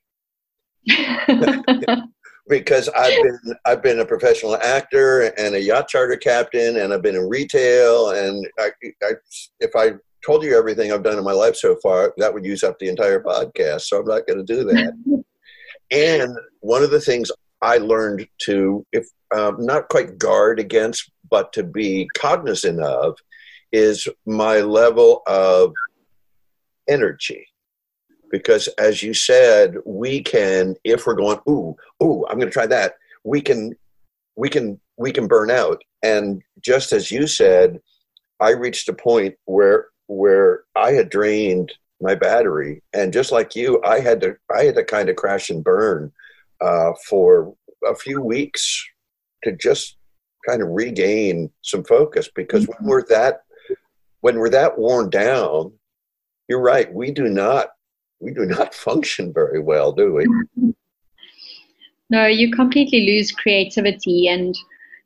because 2.48 2.88
I've 2.90 3.22
been 3.22 3.54
I've 3.66 3.82
been 3.82 4.00
a 4.00 4.06
professional 4.06 4.56
actor 4.56 5.32
and 5.38 5.54
a 5.54 5.60
yacht 5.60 5.88
charter 5.88 6.16
captain, 6.16 6.78
and 6.78 6.92
I've 6.92 7.02
been 7.02 7.16
in 7.16 7.28
retail, 7.28 8.10
and 8.10 8.46
I, 8.58 8.70
I, 9.02 9.12
if 9.60 9.76
I 9.76 9.92
told 10.24 10.42
you 10.42 10.56
everything 10.56 10.92
I've 10.92 11.02
done 11.02 11.18
in 11.18 11.24
my 11.24 11.32
life 11.32 11.56
so 11.56 11.76
far, 11.82 12.12
that 12.16 12.32
would 12.32 12.44
use 12.44 12.62
up 12.62 12.78
the 12.78 12.88
entire 12.88 13.22
podcast. 13.22 13.82
So 13.82 13.98
I'm 13.98 14.06
not 14.06 14.26
going 14.26 14.44
to 14.44 14.54
do 14.54 14.64
that. 14.64 15.24
and 15.90 16.36
one 16.60 16.82
of 16.82 16.90
the 16.90 17.00
things 17.00 17.30
I 17.62 17.78
learned 17.78 18.26
to, 18.42 18.86
if 18.92 19.06
um, 19.34 19.64
not 19.64 19.88
quite 19.88 20.18
guard 20.18 20.60
against, 20.60 21.10
but 21.30 21.52
to 21.54 21.62
be 21.62 22.08
cognizant 22.16 22.80
of, 22.80 23.18
is 23.72 24.08
my 24.26 24.60
level 24.60 25.22
of 25.26 25.72
energy. 26.88 27.46
Because 28.30 28.68
as 28.78 29.02
you 29.02 29.14
said 29.14 29.76
we 29.86 30.22
can 30.22 30.74
if 30.84 31.06
we're 31.06 31.14
going 31.14 31.38
ooh 31.48 31.74
ooh 32.02 32.26
i'm 32.26 32.38
going 32.38 32.48
to 32.48 32.52
try 32.52 32.66
that 32.66 32.94
we 33.24 33.40
can 33.40 33.74
we 34.36 34.48
can 34.48 34.78
we 34.96 35.12
can 35.12 35.26
burn 35.26 35.50
out. 35.50 35.82
And 36.02 36.42
just 36.60 36.92
as 36.92 37.10
you 37.10 37.26
said 37.26 37.80
i 38.40 38.50
reached 38.50 38.88
a 38.88 38.92
point 38.92 39.34
where 39.44 39.88
where 40.06 40.64
i 40.76 40.92
had 40.92 41.10
drained 41.10 41.72
my 42.00 42.14
battery. 42.14 42.82
And 42.92 43.12
just 43.12 43.32
like 43.32 43.56
you 43.56 43.82
i 43.84 44.00
had 44.00 44.20
to 44.22 44.36
i 44.54 44.64
had 44.64 44.74
to 44.76 44.84
kind 44.84 45.08
of 45.08 45.16
crash 45.16 45.50
and 45.50 45.64
burn 45.64 46.12
uh, 46.60 46.92
for 47.08 47.54
a 47.86 47.94
few 47.94 48.20
weeks 48.20 48.84
to 49.44 49.56
just 49.56 49.96
kind 50.48 50.62
of 50.62 50.68
regain 50.70 51.50
some 51.62 51.84
focus 51.84 52.28
because 52.34 52.66
when 52.66 52.88
we're 52.88 53.06
that 53.06 53.40
when 54.20 54.36
we're 54.36 54.50
that 54.50 54.78
worn 54.78 55.10
down 55.10 55.72
you're 56.48 56.60
right 56.60 56.92
we 56.92 57.10
do 57.10 57.28
not 57.28 57.68
we 58.20 58.32
do 58.32 58.44
not 58.44 58.74
function 58.86 59.32
very 59.32 59.60
well, 59.60 59.92
do 59.92 60.14
we? 60.14 60.74
No, 62.10 62.26
you 62.26 62.50
completely 62.50 63.06
lose 63.06 63.30
creativity, 63.32 64.28
and 64.28 64.56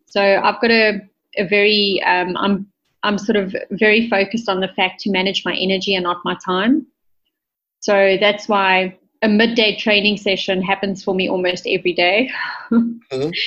so 0.06 0.22
I've 0.22 0.60
got 0.60 0.70
a, 0.70 1.00
a 1.36 1.46
very 1.48 2.02
um, 2.06 2.36
I'm 2.36 2.66
I'm 3.02 3.18
sort 3.18 3.36
of 3.36 3.54
very 3.72 4.08
focused 4.08 4.48
on 4.48 4.60
the 4.60 4.68
fact 4.68 5.00
to 5.00 5.10
manage 5.10 5.44
my 5.44 5.54
energy 5.54 5.94
and 5.96 6.04
not 6.04 6.18
my 6.24 6.36
time. 6.44 6.86
So 7.80 8.16
that's 8.20 8.48
why 8.48 8.96
a 9.22 9.28
midday 9.28 9.76
training 9.76 10.16
session 10.16 10.60
happens 10.60 11.02
for 11.02 11.14
me 11.14 11.28
almost 11.28 11.66
every 11.66 11.92
day. 11.92 12.30
mm-hmm. 12.70 13.30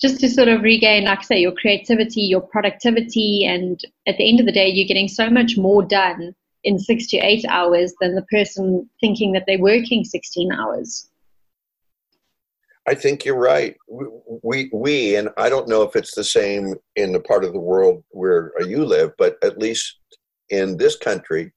Just 0.00 0.18
to 0.20 0.28
sort 0.28 0.48
of 0.48 0.62
regain, 0.62 1.04
like 1.04 1.20
I 1.20 1.22
say, 1.22 1.40
your 1.40 1.52
creativity, 1.52 2.22
your 2.22 2.40
productivity, 2.40 3.44
and 3.46 3.80
at 4.08 4.16
the 4.16 4.28
end 4.28 4.40
of 4.40 4.46
the 4.46 4.52
day, 4.52 4.68
you're 4.68 4.88
getting 4.88 5.06
so 5.06 5.30
much 5.30 5.56
more 5.56 5.80
done 5.84 6.34
in 6.64 6.76
six 6.78 7.06
to 7.08 7.18
eight 7.18 7.44
hours 7.48 7.94
than 8.00 8.16
the 8.16 8.22
person 8.22 8.88
thinking 9.00 9.30
that 9.32 9.44
they're 9.46 9.60
working 9.60 10.04
16 10.04 10.52
hours. 10.52 11.08
I 12.88 12.94
think 12.94 13.24
you're 13.24 13.38
right. 13.38 13.76
We, 14.42 14.70
we, 14.72 15.14
and 15.14 15.28
I 15.36 15.48
don't 15.48 15.68
know 15.68 15.82
if 15.82 15.94
it's 15.94 16.16
the 16.16 16.24
same 16.24 16.74
in 16.96 17.12
the 17.12 17.20
part 17.20 17.44
of 17.44 17.52
the 17.52 17.60
world 17.60 18.02
where 18.10 18.52
you 18.66 18.84
live, 18.84 19.12
but 19.18 19.36
at 19.44 19.58
least 19.58 19.98
in 20.50 20.76
this 20.76 20.96
country, 20.96 21.52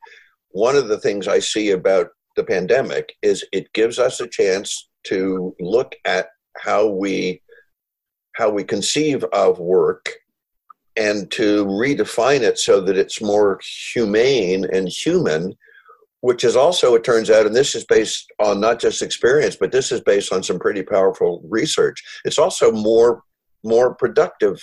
one 0.49 0.75
of 0.75 0.87
the 0.87 0.99
things 0.99 1.27
I 1.27 1.39
see 1.39 1.71
about 1.71 2.09
the 2.35 2.43
pandemic 2.43 3.15
is 3.21 3.45
it 3.51 3.71
gives 3.73 3.99
us 3.99 4.19
a 4.19 4.27
chance 4.27 4.89
to 5.05 5.55
look 5.59 5.95
at 6.05 6.27
how 6.57 6.87
we 6.87 7.41
how 8.35 8.49
we 8.49 8.63
conceive 8.63 9.23
of 9.25 9.59
work 9.59 10.09
and 10.97 11.29
to 11.31 11.65
redefine 11.65 12.41
it 12.41 12.57
so 12.57 12.81
that 12.81 12.97
it's 12.97 13.21
more 13.21 13.59
humane 13.93 14.65
and 14.71 14.87
human 14.89 15.55
which 16.21 16.43
is 16.43 16.55
also 16.55 16.95
it 16.95 17.03
turns 17.03 17.29
out 17.29 17.45
and 17.45 17.55
this 17.55 17.75
is 17.75 17.85
based 17.85 18.31
on 18.39 18.59
not 18.59 18.79
just 18.79 19.03
experience 19.03 19.55
but 19.55 19.71
this 19.71 19.91
is 19.91 20.01
based 20.01 20.33
on 20.33 20.41
some 20.41 20.57
pretty 20.57 20.81
powerful 20.81 21.41
research. 21.47 22.03
It's 22.25 22.39
also 22.39 22.71
more 22.71 23.21
more 23.63 23.93
productive. 23.93 24.59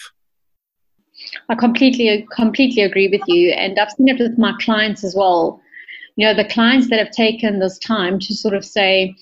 I 1.48 1.54
completely 1.54 2.26
completely 2.34 2.82
agree 2.82 3.08
with 3.08 3.22
you 3.28 3.50
and 3.50 3.78
i've 3.78 3.92
seen 3.92 4.08
it 4.08 4.18
with 4.18 4.38
my 4.38 4.52
clients 4.60 5.04
as 5.04 5.14
well 5.14 5.60
you 6.16 6.26
know 6.26 6.34
the 6.34 6.48
clients 6.48 6.88
that 6.90 6.98
have 6.98 7.10
taken 7.10 7.58
this 7.58 7.78
time 7.78 8.18
to 8.18 8.34
sort 8.34 8.54
of 8.54 8.64
say 8.64 9.14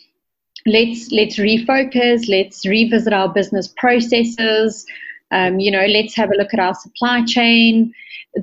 let's 0.67 1.11
let's 1.11 1.37
refocus 1.37 2.29
let's 2.29 2.67
revisit 2.67 3.13
our 3.13 3.29
business 3.29 3.69
processes 3.77 4.87
um, 5.31 5.61
you 5.61 5.71
know, 5.71 5.87
let's 5.87 6.15
have 6.17 6.31
a 6.31 6.37
look 6.37 6.53
at 6.53 6.61
our 6.61 6.75
supply 6.75 7.25
chain. 7.25 7.93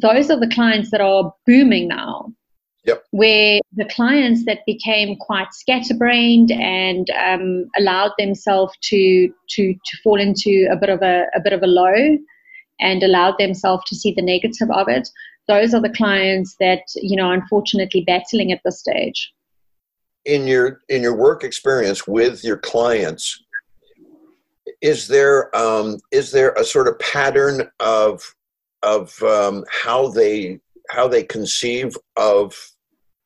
Those 0.01 0.29
are 0.29 0.39
the 0.39 0.49
clients 0.53 0.91
that 0.91 1.01
are 1.01 1.33
booming 1.45 1.87
now. 1.87 2.33
Yep. 2.85 3.03
Where 3.11 3.59
the 3.75 3.85
clients 3.85 4.45
that 4.45 4.59
became 4.65 5.17
quite 5.17 5.53
scatterbrained 5.53 6.51
and 6.51 7.09
um, 7.09 7.65
allowed 7.77 8.13
themselves 8.17 8.73
to 8.83 9.33
to 9.49 9.73
to 9.73 9.97
fall 10.01 10.19
into 10.19 10.69
a 10.71 10.77
bit 10.77 10.89
of 10.89 11.01
a, 11.01 11.25
a 11.35 11.41
bit 11.41 11.51
of 11.51 11.63
a 11.63 11.67
low 11.67 12.17
and 12.79 13.03
allowed 13.03 13.37
themselves 13.39 13.83
to 13.87 13.95
see 13.95 14.13
the 14.13 14.21
negative 14.21 14.69
of 14.71 14.87
it, 14.87 15.09
those 15.47 15.73
are 15.73 15.81
the 15.81 15.89
clients 15.89 16.55
that 16.59 16.81
you 16.95 17.15
know 17.15 17.31
unfortunately 17.31 18.03
battling 18.05 18.51
at 18.51 18.61
this 18.63 18.79
stage. 18.79 19.33
In 20.25 20.45
your 20.47 20.81
in 20.89 21.01
your 21.01 21.15
work 21.15 21.43
experience 21.43 22.07
with 22.07 22.43
your 22.43 22.57
clients, 22.57 23.43
is 24.81 25.07
there 25.07 25.55
um, 25.55 25.97
is 26.11 26.31
there 26.31 26.51
a 26.53 26.63
sort 26.63 26.87
of 26.87 26.99
pattern 26.99 27.69
of 27.79 28.21
of 28.83 29.21
um, 29.23 29.63
how 29.71 30.09
they 30.09 30.59
how 30.89 31.07
they 31.07 31.23
conceive 31.23 31.95
of 32.15 32.55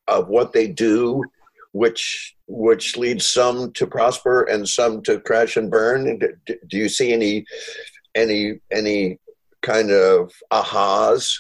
of 0.08 0.28
what 0.28 0.54
they 0.54 0.68
do, 0.68 1.24
which 1.72 2.36
which 2.48 2.98
leads 2.98 3.28
some 3.28 3.72
to 3.74 3.88
prosper 3.88 4.44
and 4.44 4.68
some 4.68 5.01
to 5.04 5.20
crash 5.20 5.58
and 5.58 5.72
burn? 5.72 6.20
Do, 6.20 6.58
do 6.68 6.78
you 6.78 6.90
see 6.90 7.13
any 7.13 7.46
any 8.16 8.60
any 8.72 9.18
kind 9.62 9.92
of 9.92 10.32
ahas 10.51 11.34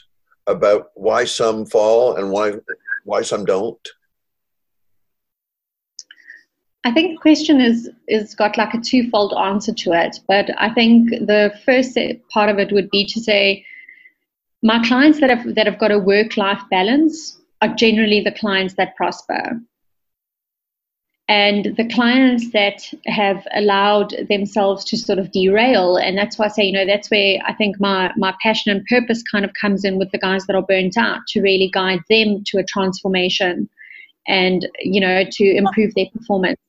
about 0.51 0.91
why 0.95 1.23
some 1.25 1.65
fall 1.65 2.15
and 2.17 2.31
why 2.31 2.53
why 3.03 3.21
some 3.21 3.45
don't? 3.45 3.89
I 6.83 6.91
think 6.91 7.11
the 7.11 7.21
question 7.21 7.61
is 7.61 7.89
is 8.07 8.35
got 8.35 8.57
like 8.57 8.73
a 8.73 8.81
twofold 8.81 9.33
answer 9.33 9.73
to 9.73 9.93
it, 9.93 10.19
but 10.27 10.49
I 10.57 10.73
think 10.73 11.09
the 11.09 11.53
first 11.65 11.97
part 12.29 12.49
of 12.49 12.59
it 12.59 12.71
would 12.71 12.89
be 12.89 13.05
to 13.05 13.19
say 13.19 13.65
my 14.63 14.83
clients 14.87 15.19
that 15.19 15.29
have 15.29 15.55
that 15.55 15.67
have 15.67 15.79
got 15.79 15.91
a 15.91 15.99
work 15.99 16.37
life 16.37 16.61
balance 16.69 17.39
are 17.61 17.73
generally 17.75 18.21
the 18.21 18.31
clients 18.31 18.73
that 18.75 18.95
prosper. 18.95 19.59
And 21.31 21.77
the 21.77 21.87
clients 21.87 22.51
that 22.51 22.83
have 23.05 23.47
allowed 23.55 24.13
themselves 24.27 24.83
to 24.83 24.97
sort 24.97 25.17
of 25.17 25.31
derail, 25.31 25.95
and 25.95 26.17
that's 26.17 26.37
why 26.37 26.47
I 26.47 26.49
say, 26.49 26.63
you 26.65 26.73
know, 26.73 26.85
that's 26.85 27.09
where 27.09 27.39
I 27.45 27.53
think 27.53 27.79
my 27.79 28.11
my 28.17 28.35
passion 28.43 28.69
and 28.69 28.85
purpose 28.87 29.23
kind 29.23 29.45
of 29.45 29.51
comes 29.53 29.85
in 29.85 29.97
with 29.97 30.11
the 30.11 30.17
guys 30.17 30.45
that 30.47 30.57
are 30.57 30.61
burnt 30.61 30.97
out 30.97 31.19
to 31.29 31.41
really 31.41 31.69
guide 31.73 32.01
them 32.09 32.43
to 32.47 32.57
a 32.57 32.65
transformation 32.65 33.69
and 34.27 34.67
you 34.81 34.99
know 34.99 35.23
to 35.31 35.55
improve 35.55 35.93
their 35.95 36.07
performance. 36.11 36.59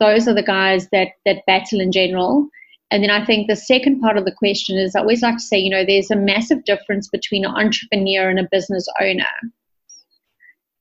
Those 0.00 0.26
are 0.26 0.34
the 0.34 0.42
guys 0.42 0.88
that 0.90 1.10
that 1.24 1.46
battle 1.46 1.80
in 1.80 1.92
general. 1.92 2.48
And 2.90 3.04
then 3.04 3.10
i 3.10 3.24
think 3.24 3.46
the 3.46 3.54
second 3.54 4.00
part 4.00 4.16
of 4.16 4.24
the 4.24 4.34
question 4.34 4.76
is 4.76 4.96
i 4.96 4.98
always 4.98 5.22
like 5.22 5.36
to 5.36 5.48
say 5.50 5.56
you 5.56 5.70
know 5.70 5.84
there's 5.84 6.10
a 6.10 6.16
massive 6.16 6.64
difference 6.64 7.08
between 7.08 7.44
an 7.44 7.54
entrepreneur 7.54 8.28
and 8.28 8.40
a 8.40 8.48
business 8.50 8.88
owner 9.00 9.32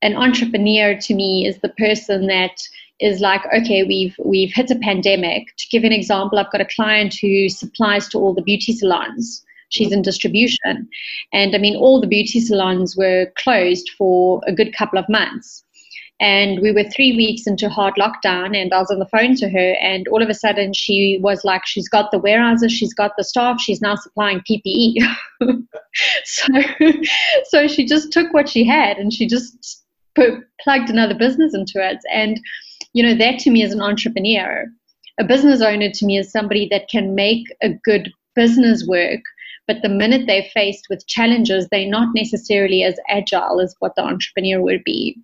an 0.02 0.16
entrepreneur 0.16 0.98
to 1.00 1.14
me 1.14 1.46
is 1.46 1.60
the 1.60 1.70
person 1.70 2.28
that 2.28 2.62
is 3.00 3.22
like 3.22 3.42
okay 3.54 3.84
we've 3.84 4.16
we've 4.24 4.54
hit 4.54 4.72
a 4.72 4.76
pandemic. 4.76 5.56
To 5.58 5.68
give 5.72 5.84
an 5.84 5.94
example 5.94 6.40
i've 6.40 6.52
got 6.52 6.62
a 6.62 6.66
client 6.66 7.16
who 7.22 7.50
supplies 7.50 8.08
to 8.10 8.20
all 8.20 8.34
the 8.34 8.42
beauty 8.42 8.74
salons. 8.74 9.44
She's 9.70 9.92
in 9.92 10.02
distribution. 10.02 10.90
And 11.34 11.56
i 11.56 11.58
mean 11.58 11.76
all 11.76 12.02
the 12.02 12.08
beauty 12.08 12.40
salons 12.40 12.96
were 12.98 13.32
closed 13.38 13.90
for 13.98 14.42
a 14.48 14.54
good 14.54 14.76
couple 14.76 15.00
of 15.00 15.10
months. 15.10 15.64
And 16.22 16.60
we 16.60 16.74
were 16.74 16.84
three 16.84 17.16
weeks 17.16 17.48
into 17.48 17.70
hard 17.70 17.94
lockdown 17.96 18.56
and 18.56 18.74
i 18.74 18.80
was 18.80 18.92
on 18.92 19.00
the 19.00 19.06
phone 19.06 19.36
to 19.36 19.50
her 19.50 19.76
and 19.82 20.06
all 20.10 20.22
of 20.22 20.30
a 20.30 20.34
sudden 20.34 20.74
she 20.74 21.18
was 21.22 21.46
like 21.46 21.66
she's 21.66 21.88
got 21.88 22.12
the 22.12 22.20
warehouses 22.20 22.74
she's 22.74 22.94
got 22.94 23.14
the 23.16 23.24
staff 23.24 23.62
she's 23.62 23.80
now 23.80 23.96
supplying 23.96 24.42
ppe 24.42 24.96
so 26.26 26.48
so 27.46 27.68
she 27.68 27.86
just 27.86 28.12
took 28.12 28.34
what 28.34 28.50
she 28.50 28.66
had 28.66 28.98
and 28.98 29.14
she 29.14 29.28
just 29.28 29.86
put, 30.16 30.44
plugged 30.62 30.90
another 30.90 31.16
business 31.16 31.54
into 31.54 31.74
it 31.76 32.00
and 32.12 32.40
you 32.94 33.04
know 33.04 33.16
that 33.16 33.40
to 33.40 33.50
me 33.50 33.62
is 33.62 33.74
an 33.74 33.82
entrepreneur 33.82 34.66
a 35.20 35.24
business 35.24 35.62
owner 35.62 35.90
to 35.92 36.06
me 36.06 36.18
is 36.18 36.32
somebody 36.32 36.68
that 36.70 36.90
can 36.90 37.16
make 37.16 37.46
a 37.62 37.70
good 37.84 38.12
business 38.36 38.86
work 38.88 39.22
but 39.68 39.82
the 39.82 39.90
minute 39.90 40.26
they're 40.26 40.44
faced 40.54 40.88
with 40.90 41.06
challenges 41.08 41.68
they're 41.72 41.90
not 41.90 42.10
necessarily 42.16 42.84
as 42.84 42.98
agile 43.10 43.60
as 43.62 43.76
what 43.80 43.94
the 43.96 44.04
entrepreneur 44.04 44.62
would 44.62 44.84
be 44.84 45.18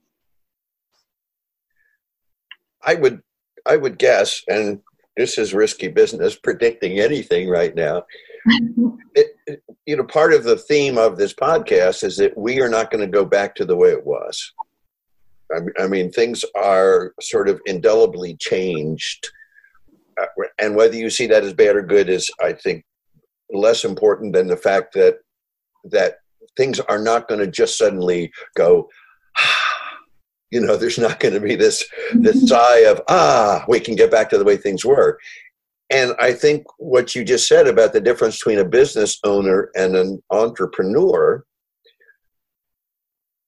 I 2.86 2.96
would 2.96 3.22
I 3.66 3.78
would 3.78 3.98
guess, 3.98 4.44
and 4.48 4.80
this 5.18 5.38
is 5.38 5.54
risky 5.54 5.88
business 5.88 6.36
predicting 6.36 7.00
anything 7.00 7.50
right 7.50 7.74
now. 7.74 8.06
it, 9.16 9.36
it, 9.48 9.64
you 9.86 9.98
know, 9.98 10.04
part 10.04 10.34
of 10.34 10.44
the 10.44 10.58
theme 10.58 10.98
of 10.98 11.18
this 11.18 11.34
podcast 11.34 12.04
is 12.04 12.18
that 12.18 12.38
we 12.38 12.62
are 12.62 12.70
not 12.70 12.92
going 12.92 13.02
to 13.02 13.12
go 13.12 13.26
back 13.26 13.56
to 13.56 13.66
the 13.66 13.76
way 13.76 13.90
it 13.90 14.06
was. 14.06 14.54
I, 15.52 15.84
I 15.84 15.88
mean, 15.88 16.12
things 16.12 16.44
are 16.56 17.14
sort 17.22 17.50
of 17.50 17.62
indelibly 17.66 18.36
changed. 18.38 19.30
Uh, 20.20 20.26
and 20.60 20.76
whether 20.76 20.96
you 20.96 21.10
see 21.10 21.28
that 21.28 21.44
as 21.44 21.54
bad 21.54 21.76
or 21.76 21.84
good 21.84 22.10
is, 22.10 22.30
I 22.42 22.54
think, 22.54 22.86
less 23.52 23.84
important 23.84 24.34
than 24.34 24.48
the 24.48 24.58
fact 24.58 24.94
that 24.94 25.20
that 25.92 26.18
things 26.58 26.80
are 26.80 27.00
not 27.00 27.28
going 27.28 27.40
to 27.40 27.48
just 27.48 27.78
suddenly 27.78 28.32
go 28.56 28.90
you 30.52 30.60
know 30.60 30.76
there's 30.76 30.98
not 30.98 31.20
going 31.20 31.34
to 31.34 31.40
be 31.40 31.56
this 31.56 31.86
this 32.14 32.38
mm-hmm. 32.38 32.48
sigh 32.48 32.80
of 32.80 33.02
ah 33.08 33.64
we 33.68 33.80
can 33.80 33.96
get 33.96 34.12
back 34.12 34.30
to 34.30 34.38
the 34.38 34.44
way 34.44 34.58
things 34.58 34.84
were 34.84 35.20
and 35.92 36.14
i 36.20 36.32
think 36.32 36.64
what 36.78 37.14
you 37.16 37.24
just 37.24 37.48
said 37.48 37.68
about 37.68 37.94
the 37.94 38.02
difference 38.02 38.38
between 38.38 38.60
a 38.60 38.66
business 38.66 39.20
owner 39.24 39.70
and 39.76 39.96
an 39.96 40.22
entrepreneur 40.32 41.44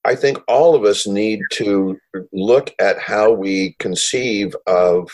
i 0.08 0.14
think 0.14 0.38
all 0.48 0.74
of 0.74 0.84
us 0.84 1.06
need 1.06 1.40
to 1.52 1.98
look 2.32 2.74
at 2.78 2.98
how 2.98 3.30
we 3.30 3.76
conceive 3.78 4.54
of 4.66 5.10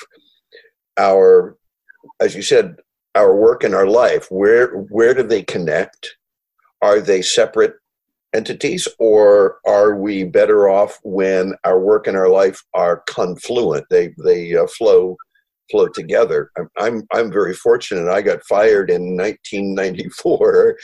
our 0.99 1.57
as 2.21 2.35
you 2.35 2.43
said 2.43 2.77
our 3.15 3.37
work 3.37 3.63
and 3.65 3.75
our 3.75 3.87
life 3.87 4.27
where 4.31 4.69
where 4.97 5.15
do 5.15 5.23
they 5.23 5.43
connect 5.43 6.17
are 6.83 7.01
they 7.01 7.23
separate 7.23 7.75
entities, 8.35 8.87
or 8.99 9.59
are 9.67 9.95
we 9.97 10.25
better 10.25 10.69
off 10.69 10.99
when 11.03 11.55
our 11.65 11.79
work 11.79 12.07
and 12.07 12.17
our 12.17 12.29
life 12.29 12.63
are 12.75 13.03
confluent? 13.07 13.87
They 13.89 14.15
they 14.23 14.55
uh, 14.55 14.67
flow 14.67 15.17
flow 15.71 15.88
together. 15.88 16.50
I'm, 16.56 16.68
I'm 16.76 17.02
I'm 17.12 17.33
very 17.33 17.54
fortunate. 17.54 18.09
I 18.11 18.23
got 18.23 18.44
fired 18.44 18.90
in 18.90 19.16
1994, 19.16 20.76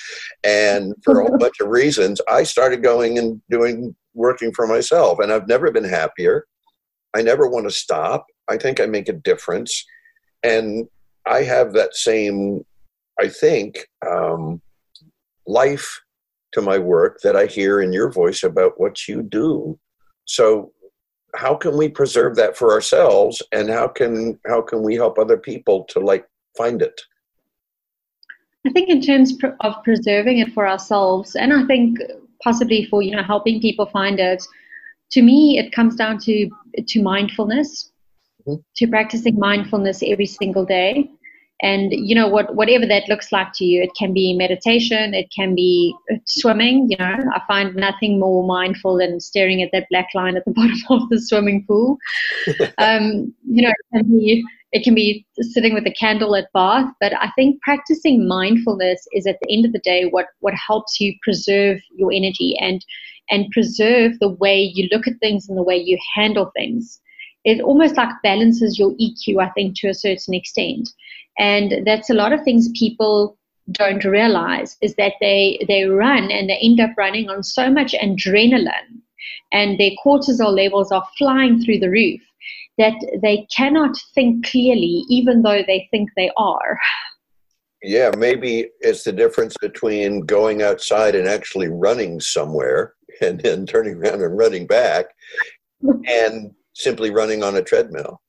and 0.45 0.95
for 1.05 1.21
a 1.21 1.27
whole 1.27 1.39
bunch 1.41 1.61
of 1.61 1.69
reasons, 1.69 2.21
I 2.29 2.43
started 2.43 2.83
going 2.83 3.19
and 3.19 3.41
doing 3.51 3.95
working 4.15 4.53
for 4.53 4.67
myself, 4.67 5.19
and 5.21 5.33
I've 5.33 5.49
never 5.49 5.71
been 5.71 5.85
happier. 5.85 6.47
I 7.15 7.23
never 7.23 7.49
want 7.49 7.67
to 7.67 7.75
stop. 7.75 8.27
I 8.49 8.57
think 8.57 8.81
I 8.81 8.87
make 8.87 9.09
a 9.09 9.15
difference, 9.15 9.85
and 10.43 10.87
I 11.27 11.43
have 11.43 11.73
that 11.75 11.95
same, 11.95 12.65
I 13.21 13.29
think, 13.29 13.87
um, 14.09 14.61
life 15.47 16.01
to 16.53 16.61
my 16.61 16.79
work 16.79 17.19
that 17.23 17.37
I 17.37 17.47
hear 17.47 17.81
in 17.81 17.93
your 17.93 18.11
voice 18.11 18.43
about 18.43 18.81
what 18.81 19.07
you 19.07 19.23
do. 19.23 19.79
So 20.25 20.73
how 21.35 21.55
can 21.55 21.77
we 21.77 21.89
preserve 21.89 22.37
that 22.37 22.57
for 22.57 22.73
ourselves 22.73 23.43
and 23.53 23.69
how 23.69 23.89
can 23.89 24.39
how 24.47 24.61
can 24.63 24.83
we 24.83 24.95
help 24.95 25.19
other 25.19 25.37
people 25.37 25.85
to 25.91 26.01
like 26.01 26.27
find 26.57 26.83
it? 26.83 27.01
I 28.67 28.71
think 28.71 28.91
in 28.91 29.01
terms 29.01 29.33
of 29.61 29.75
preserving 29.85 30.39
it 30.39 30.53
for 30.53 30.69
ourselves 30.69 31.35
and 31.35 31.53
I 31.53 31.67
think 31.67 31.99
possibly 32.43 32.87
for 32.87 33.03
you 33.03 33.13
know 33.17 33.23
helping 33.23 33.61
people 33.61 33.87
find 33.87 34.19
it 34.21 34.45
to 35.13 35.23
me 35.23 35.59
it 35.59 35.73
comes 35.73 35.97
down 35.97 36.19
to 36.19 36.51
to 36.89 37.03
mindfulness 37.03 37.91
mm-hmm. 38.47 38.61
to 38.77 38.87
practicing 38.89 39.39
mindfulness 39.39 40.03
every 40.05 40.27
single 40.27 40.65
day 40.65 41.11
and 41.63 41.93
you 41.93 42.15
know 42.15 42.29
what 42.29 42.55
whatever 42.55 42.87
that 42.87 43.09
looks 43.09 43.33
like 43.33 43.49
to 43.55 43.65
you 43.65 43.83
it 43.83 43.91
can 43.99 44.13
be 44.13 44.35
meditation 44.35 45.15
it 45.15 45.31
can 45.35 45.55
be 45.55 45.95
swimming 46.27 46.87
you 46.91 46.97
know. 46.97 47.17
I 47.35 47.41
find 47.47 47.75
nothing 47.75 48.19
more 48.19 48.47
mindful 48.47 48.99
than 48.99 49.21
staring 49.21 49.63
at 49.63 49.71
that 49.73 49.87
black 49.91 50.09
line 50.15 50.37
at 50.37 50.45
the 50.45 50.53
bottom 50.57 50.79
of 50.91 51.09
the 51.09 51.21
swimming 51.21 51.65
pool. 51.67 51.99
Um, 52.79 53.35
you 53.45 53.63
know 53.63 53.71
it 53.71 53.97
can 53.97 54.09
be 54.09 54.45
it 54.73 54.85
can 54.85 54.95
be 54.95 55.27
sitting 55.41 55.75
with 55.75 55.87
a 55.87 55.93
candle 55.93 56.37
at 56.37 56.53
bath 56.53 56.91
but 57.01 57.13
i 57.15 57.31
think 57.37 57.61
practicing 57.63 58.27
mindfulness 58.27 59.07
is 59.13 59.27
at 59.27 59.37
the 59.43 59.55
end 59.55 59.67
of 59.67 59.73
the 59.73 59.81
day 59.81 60.05
what 60.07 60.27
what 60.41 60.55
helps 60.55 61.01
you 61.01 61.15
preserve 61.23 61.81
your 61.97 62.13
energy 62.13 62.55
and 62.61 62.85
and 63.31 63.51
preserve 63.53 64.19
the 64.19 64.29
way 64.29 64.61
you 64.61 64.89
look 64.93 65.07
at 65.07 65.19
things 65.21 65.49
and 65.49 65.57
the 65.57 65.63
way 65.63 65.77
you 65.77 65.97
handle 66.15 66.51
things. 66.57 67.01
It 67.45 67.61
almost 67.61 67.97
like 67.97 68.11
balances 68.23 68.79
your 68.79 68.91
eq 69.01 69.39
i 69.41 69.49
think 69.51 69.75
to 69.77 69.89
a 69.89 69.95
certain 69.95 70.35
extent 70.35 70.91
and 71.41 71.87
that's 71.87 72.11
a 72.11 72.15
lot 72.15 72.33
of 72.33 72.45
things 72.45 72.69
people 72.79 73.37
don't 73.73 74.05
realize 74.05 74.77
is 74.83 74.95
that 74.97 75.15
they 75.21 75.59
they 75.67 75.85
run 75.85 76.31
and 76.31 76.49
they 76.49 76.59
end 76.63 76.81
up 76.81 76.91
running 76.97 77.29
on 77.29 77.43
so 77.43 77.71
much 77.71 77.95
adrenaline 77.95 79.01
and 79.53 79.79
their 79.79 79.93
cortisol 80.05 80.55
levels 80.55 80.93
are 80.93 81.07
flying 81.19 81.63
through 81.63 81.79
the 81.79 81.91
roof 81.91 82.21
that 82.79 82.95
they 83.23 83.47
cannot 83.57 83.97
think 84.15 84.47
clearly 84.47 85.05
even 85.09 85.43
though 85.43 85.63
they 85.67 85.89
think 85.91 86.11
they 86.17 86.31
are 86.37 86.79
yeah 87.83 88.11
maybe 88.19 88.69
it's 88.81 89.05
the 89.05 89.13
difference 89.13 89.57
between 89.61 90.21
going 90.21 90.63
outside 90.63 91.15
and 91.15 91.29
actually 91.29 91.69
running 91.69 92.21
somewhere 92.21 92.95
and 93.21 93.41
then 93.41 93.67
turning 93.67 93.95
around 93.95 94.21
and 94.21 94.37
running 94.37 94.67
back 94.67 95.07
and 96.07 96.51
simply 96.75 97.11
running 97.11 97.43
on 97.43 97.57
a 97.57 97.63
treadmill 97.63 98.21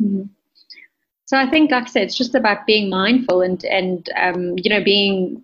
mm-hmm. 0.00 0.22
So 1.26 1.36
I 1.36 1.50
think, 1.50 1.70
like 1.72 1.84
I 1.84 1.86
said, 1.86 2.02
it's 2.04 2.16
just 2.16 2.34
about 2.34 2.66
being 2.66 2.88
mindful 2.88 3.42
and 3.42 3.64
and 3.64 4.08
um, 4.16 4.54
you 4.58 4.70
know 4.70 4.82
being. 4.82 5.42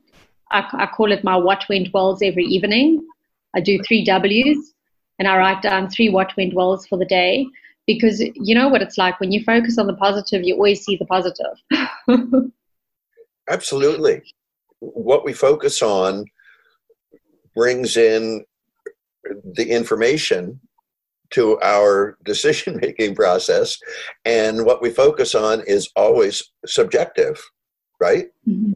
I, 0.50 0.68
I 0.74 0.86
call 0.86 1.12
it 1.12 1.24
my 1.24 1.36
what 1.36 1.64
went 1.70 1.94
wells 1.94 2.20
every 2.22 2.44
evening. 2.44 3.06
I 3.56 3.60
do 3.60 3.82
three 3.82 4.04
W's 4.04 4.74
and 5.18 5.26
I 5.26 5.38
write 5.38 5.62
down 5.62 5.88
three 5.88 6.08
what 6.08 6.36
went 6.36 6.52
wells 6.52 6.86
for 6.86 6.98
the 6.98 7.06
day 7.06 7.46
because 7.86 8.20
you 8.20 8.54
know 8.54 8.68
what 8.68 8.82
it's 8.82 8.98
like 8.98 9.18
when 9.18 9.32
you 9.32 9.42
focus 9.42 9.78
on 9.78 9.86
the 9.86 9.94
positive, 9.94 10.42
you 10.42 10.54
always 10.54 10.84
see 10.84 10.96
the 10.96 11.06
positive. 11.06 11.56
Absolutely. 13.48 14.22
What 14.80 15.24
we 15.24 15.32
focus 15.32 15.82
on 15.82 16.24
brings 17.54 17.96
in 17.96 18.44
the 19.44 19.70
information 19.70 20.60
to 21.32 21.60
our 21.62 22.16
decision 22.24 22.78
making 22.80 23.14
process. 23.14 23.78
And 24.24 24.64
what 24.64 24.82
we 24.82 24.90
focus 24.90 25.34
on 25.34 25.62
is 25.66 25.90
always 25.96 26.42
subjective, 26.66 27.40
right? 28.00 28.26
Mm-hmm. 28.48 28.72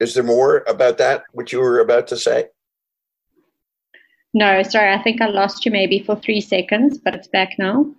Is 0.00 0.14
there 0.14 0.24
more 0.24 0.64
about 0.66 0.96
that, 0.98 1.24
what 1.32 1.52
you 1.52 1.60
were 1.60 1.80
about 1.80 2.06
to 2.08 2.16
say? 2.16 2.46
No, 4.32 4.62
sorry, 4.62 4.92
I 4.92 5.02
think 5.02 5.20
I 5.20 5.26
lost 5.26 5.66
you 5.66 5.72
maybe 5.72 6.02
for 6.02 6.16
three 6.16 6.40
seconds, 6.40 6.98
but 6.98 7.14
it's 7.14 7.28
back 7.28 7.58
now. 7.58 7.92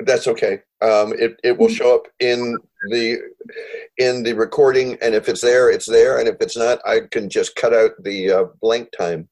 That's 0.00 0.28
okay. 0.28 0.60
Um, 0.82 1.14
it 1.18 1.38
it 1.42 1.58
will 1.58 1.68
show 1.68 1.94
up 1.94 2.06
in 2.20 2.56
the 2.90 3.18
in 3.96 4.22
the 4.22 4.34
recording, 4.34 4.98
and 5.02 5.14
if 5.14 5.28
it's 5.28 5.40
there, 5.40 5.70
it's 5.70 5.86
there, 5.86 6.18
and 6.18 6.28
if 6.28 6.36
it's 6.40 6.56
not, 6.56 6.80
I 6.86 7.00
can 7.10 7.28
just 7.28 7.56
cut 7.56 7.74
out 7.74 7.92
the 8.02 8.30
uh, 8.30 8.44
blank 8.60 8.90
time. 8.96 9.28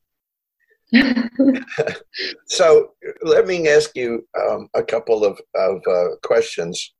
so 2.46 2.92
let 3.22 3.46
me 3.46 3.68
ask 3.68 3.90
you 3.94 4.26
um, 4.38 4.68
a 4.74 4.82
couple 4.82 5.24
of, 5.24 5.38
of 5.54 5.80
uh, 5.86 6.16
questions. 6.22 6.94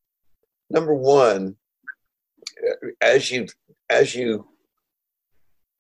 Number 0.71 0.95
one, 0.95 1.57
as 3.01 3.31
you 3.31 3.47
as 3.91 4.15
you 4.15 4.47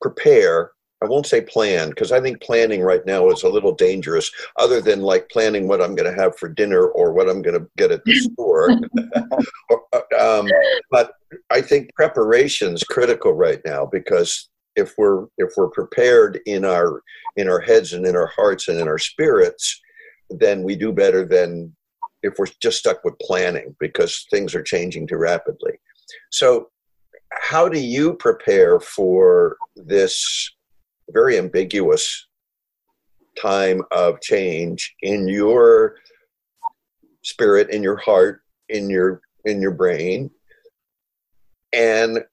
prepare, 0.00 0.70
I 1.02 1.06
won't 1.06 1.26
say 1.26 1.40
plan 1.40 1.90
because 1.90 2.10
I 2.10 2.20
think 2.20 2.40
planning 2.40 2.82
right 2.82 3.04
now 3.06 3.28
is 3.30 3.42
a 3.42 3.48
little 3.48 3.74
dangerous. 3.74 4.30
Other 4.58 4.80
than 4.80 5.00
like 5.00 5.28
planning 5.28 5.68
what 5.68 5.82
I'm 5.82 5.94
going 5.94 6.12
to 6.12 6.20
have 6.20 6.36
for 6.36 6.48
dinner 6.48 6.88
or 6.88 7.12
what 7.12 7.28
I'm 7.28 7.42
going 7.42 7.60
to 7.60 7.66
get 7.76 7.92
at 7.92 8.04
the 8.04 8.14
store, 8.32 8.70
uh, 9.92 10.00
um, 10.18 10.48
but 10.90 11.12
I 11.50 11.60
think 11.60 11.94
preparation 11.94 12.74
is 12.74 12.84
critical 12.84 13.32
right 13.32 13.60
now 13.64 13.86
because 13.86 14.48
if 14.78 14.94
we're 14.96 15.26
if 15.36 15.50
we're 15.56 15.70
prepared 15.70 16.40
in 16.46 16.64
our 16.64 17.02
in 17.36 17.48
our 17.48 17.60
heads 17.60 17.92
and 17.92 18.06
in 18.06 18.16
our 18.16 18.30
hearts 18.34 18.68
and 18.68 18.78
in 18.78 18.88
our 18.88 18.98
spirits 18.98 19.80
then 20.30 20.62
we 20.62 20.76
do 20.76 20.92
better 20.92 21.24
than 21.24 21.74
if 22.22 22.34
we're 22.38 22.46
just 22.60 22.78
stuck 22.78 23.04
with 23.04 23.18
planning 23.20 23.74
because 23.78 24.26
things 24.30 24.54
are 24.54 24.62
changing 24.62 25.06
too 25.06 25.16
rapidly. 25.16 25.72
So 26.30 26.68
how 27.32 27.68
do 27.68 27.78
you 27.78 28.14
prepare 28.14 28.80
for 28.80 29.56
this 29.76 30.54
very 31.10 31.38
ambiguous 31.38 32.26
time 33.40 33.82
of 33.92 34.20
change 34.20 34.94
in 35.02 35.28
your 35.28 35.96
spirit 37.22 37.70
in 37.70 37.82
your 37.82 37.96
heart 37.96 38.42
in 38.68 38.90
your 38.90 39.20
in 39.44 39.60
your 39.62 39.72
brain? 39.72 40.30
And 41.72 42.24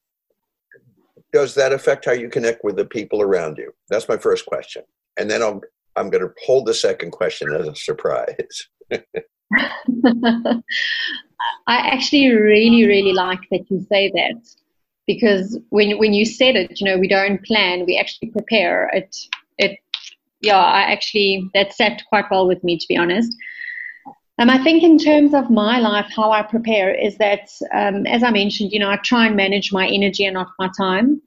does 1.35 1.53
that 1.55 1.73
affect 1.73 2.05
how 2.05 2.13
you 2.13 2.29
connect 2.29 2.63
with 2.63 2.77
the 2.77 2.85
people 2.85 3.21
around 3.21 3.57
you? 3.57 3.73
That's 3.89 4.07
my 4.07 4.15
first 4.15 4.45
question. 4.45 4.83
And 5.17 5.29
then 5.29 5.43
I'm, 5.43 5.59
I'm 5.97 6.09
going 6.09 6.23
to 6.23 6.33
hold 6.45 6.65
the 6.65 6.73
second 6.73 7.11
question 7.11 7.53
as 7.53 7.67
a 7.67 7.75
surprise. 7.75 8.69
I 8.89 10.63
actually 11.67 12.29
really, 12.29 12.85
really 12.87 13.11
like 13.11 13.41
that 13.51 13.69
you 13.69 13.85
say 13.89 14.09
that 14.11 14.41
because 15.07 15.59
when 15.71 15.97
when 15.97 16.13
you 16.13 16.23
said 16.23 16.55
it, 16.55 16.79
you 16.79 16.85
know, 16.85 16.97
we 16.97 17.09
don't 17.09 17.43
plan, 17.43 17.85
we 17.85 17.97
actually 17.97 18.29
prepare. 18.29 18.89
It 18.93 19.13
it 19.57 19.77
yeah, 20.39 20.57
I 20.57 20.83
actually 20.83 21.49
that 21.53 21.73
sat 21.73 22.01
quite 22.07 22.31
well 22.31 22.47
with 22.47 22.63
me 22.63 22.77
to 22.79 22.85
be 22.87 22.95
honest. 22.95 23.35
Um, 24.37 24.49
I 24.49 24.61
think 24.63 24.83
in 24.83 24.97
terms 24.97 25.33
of 25.33 25.49
my 25.49 25.79
life, 25.79 26.07
how 26.13 26.31
I 26.31 26.41
prepare 26.43 26.93
is 26.93 27.17
that, 27.17 27.49
um, 27.73 28.05
as 28.05 28.21
I 28.21 28.31
mentioned, 28.31 28.73
you 28.73 28.79
know, 28.79 28.89
I 28.89 28.97
try 28.97 29.27
and 29.27 29.35
manage 29.35 29.71
my 29.71 29.87
energy 29.87 30.25
and 30.25 30.33
not 30.33 30.49
my 30.59 30.69
time. 30.77 31.21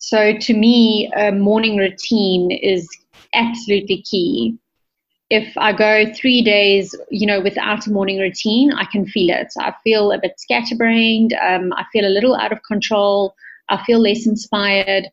So 0.00 0.32
to 0.36 0.54
me, 0.54 1.12
a 1.14 1.30
morning 1.30 1.76
routine 1.76 2.50
is 2.50 2.88
absolutely 3.34 4.02
key. 4.02 4.58
If 5.28 5.56
I 5.58 5.72
go 5.72 6.12
three 6.12 6.42
days, 6.42 6.94
you 7.10 7.26
know, 7.26 7.40
without 7.40 7.86
a 7.86 7.92
morning 7.92 8.18
routine, 8.18 8.72
I 8.72 8.86
can 8.86 9.06
feel 9.06 9.28
it. 9.30 9.52
I 9.58 9.74
feel 9.84 10.10
a 10.10 10.18
bit 10.18 10.40
scatterbrained. 10.40 11.34
Um, 11.34 11.72
I 11.74 11.84
feel 11.92 12.06
a 12.06 12.16
little 12.16 12.34
out 12.34 12.50
of 12.50 12.62
control. 12.62 13.34
I 13.68 13.84
feel 13.84 14.00
less 14.00 14.26
inspired. 14.26 15.04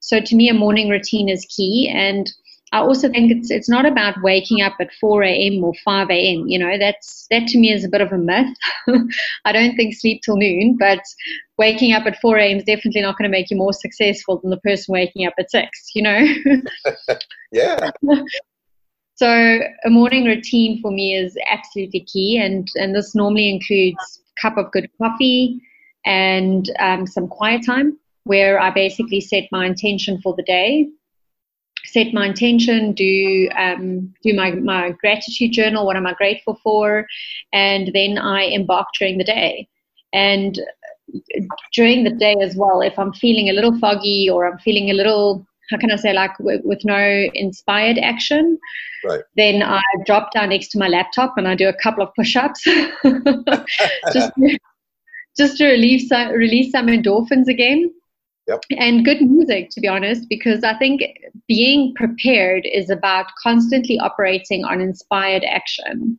So 0.00 0.20
to 0.20 0.34
me, 0.34 0.48
a 0.48 0.54
morning 0.54 0.88
routine 0.88 1.28
is 1.28 1.46
key. 1.48 1.88
And 1.88 2.30
I 2.72 2.78
also 2.78 3.10
think 3.10 3.30
it's 3.30 3.50
it's 3.50 3.68
not 3.68 3.84
about 3.84 4.22
waking 4.22 4.62
up 4.62 4.74
at 4.80 4.92
4 4.94 5.24
a.m. 5.24 5.62
or 5.62 5.74
5 5.84 6.10
a.m. 6.10 6.46
You 6.48 6.58
know, 6.58 6.78
that's 6.78 7.26
that 7.30 7.46
to 7.48 7.58
me 7.58 7.70
is 7.70 7.84
a 7.84 7.88
bit 7.88 8.00
of 8.00 8.12
a 8.12 8.18
myth. 8.18 8.56
I 9.44 9.52
don't 9.52 9.76
think 9.76 9.94
sleep 9.94 10.22
till 10.24 10.36
noon, 10.36 10.76
but 10.78 11.02
waking 11.58 11.92
up 11.92 12.06
at 12.06 12.20
4 12.20 12.38
a.m. 12.38 12.56
is 12.56 12.64
definitely 12.64 13.02
not 13.02 13.18
going 13.18 13.30
to 13.30 13.36
make 13.36 13.50
you 13.50 13.58
more 13.58 13.74
successful 13.74 14.40
than 14.40 14.50
the 14.50 14.56
person 14.56 14.92
waking 14.92 15.26
up 15.26 15.34
at 15.38 15.50
six. 15.50 15.90
You 15.94 16.02
know. 16.02 16.26
yeah. 17.52 17.90
So 19.14 19.60
a 19.84 19.90
morning 19.90 20.24
routine 20.24 20.80
for 20.80 20.90
me 20.90 21.14
is 21.14 21.36
absolutely 21.48 22.00
key, 22.00 22.38
and 22.38 22.66
and 22.74 22.92
this 22.92 23.14
normally 23.14 23.50
includes 23.50 24.20
a 24.36 24.40
cup 24.40 24.56
of 24.56 24.72
good 24.72 24.90
coffee 24.98 25.60
and 26.04 26.68
um, 26.80 27.06
some 27.06 27.28
quiet 27.28 27.64
time 27.64 27.98
where 28.24 28.58
I 28.58 28.70
basically 28.70 29.20
set 29.20 29.44
my 29.52 29.66
intention 29.66 30.20
for 30.22 30.34
the 30.34 30.42
day 30.42 30.88
set 31.84 32.12
my 32.12 32.26
intention, 32.26 32.92
do 32.92 33.48
um, 33.56 34.14
do 34.22 34.34
my, 34.34 34.52
my 34.52 34.90
gratitude 34.90 35.52
journal, 35.52 35.86
what 35.86 35.96
am 35.96 36.06
I 36.06 36.14
grateful 36.14 36.58
for, 36.62 37.06
and 37.52 37.90
then 37.94 38.18
I 38.18 38.42
embark 38.42 38.86
during 38.98 39.18
the 39.18 39.24
day. 39.24 39.68
And 40.12 40.60
during 41.72 42.04
the 42.04 42.10
day 42.10 42.36
as 42.40 42.56
well, 42.56 42.80
if 42.80 42.98
I'm 42.98 43.12
feeling 43.12 43.48
a 43.48 43.52
little 43.52 43.78
foggy 43.78 44.28
or 44.30 44.46
I'm 44.46 44.58
feeling 44.58 44.90
a 44.90 44.94
little, 44.94 45.46
how 45.70 45.78
can 45.78 45.90
I 45.90 45.96
say, 45.96 46.12
like 46.12 46.38
with, 46.38 46.62
with 46.64 46.84
no 46.84 47.28
inspired 47.34 47.98
action, 47.98 48.58
right. 49.04 49.22
then 49.36 49.62
I 49.62 49.82
drop 50.06 50.32
down 50.32 50.50
next 50.50 50.68
to 50.68 50.78
my 50.78 50.88
laptop 50.88 51.34
and 51.36 51.48
I 51.48 51.54
do 51.54 51.68
a 51.68 51.74
couple 51.74 52.02
of 52.02 52.14
push-ups, 52.14 52.62
just 54.12 54.32
just 55.36 55.56
to 55.56 55.66
release 55.66 56.10
release 56.10 56.72
some 56.72 56.86
endorphins 56.86 57.48
again. 57.48 57.90
Yep. 58.48 58.64
And 58.76 59.04
good 59.04 59.22
music, 59.22 59.70
to 59.70 59.80
be 59.80 59.88
honest, 59.88 60.28
because 60.28 60.64
I 60.64 60.76
think 60.76 61.02
being 61.46 61.94
prepared 61.94 62.66
is 62.70 62.90
about 62.90 63.26
constantly 63.40 63.98
operating 63.98 64.64
on 64.64 64.80
inspired 64.80 65.44
action. 65.44 66.18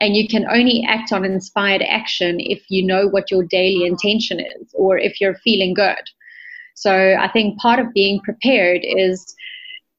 And 0.00 0.14
you 0.14 0.28
can 0.28 0.46
only 0.50 0.84
act 0.86 1.12
on 1.12 1.24
inspired 1.24 1.82
action 1.82 2.36
if 2.40 2.62
you 2.68 2.84
know 2.84 3.08
what 3.08 3.30
your 3.30 3.44
daily 3.44 3.86
intention 3.86 4.40
is 4.40 4.70
or 4.74 4.98
if 4.98 5.20
you're 5.20 5.36
feeling 5.36 5.72
good. 5.72 6.02
So 6.74 7.16
I 7.18 7.28
think 7.28 7.58
part 7.58 7.80
of 7.80 7.92
being 7.94 8.20
prepared 8.20 8.82
is 8.84 9.34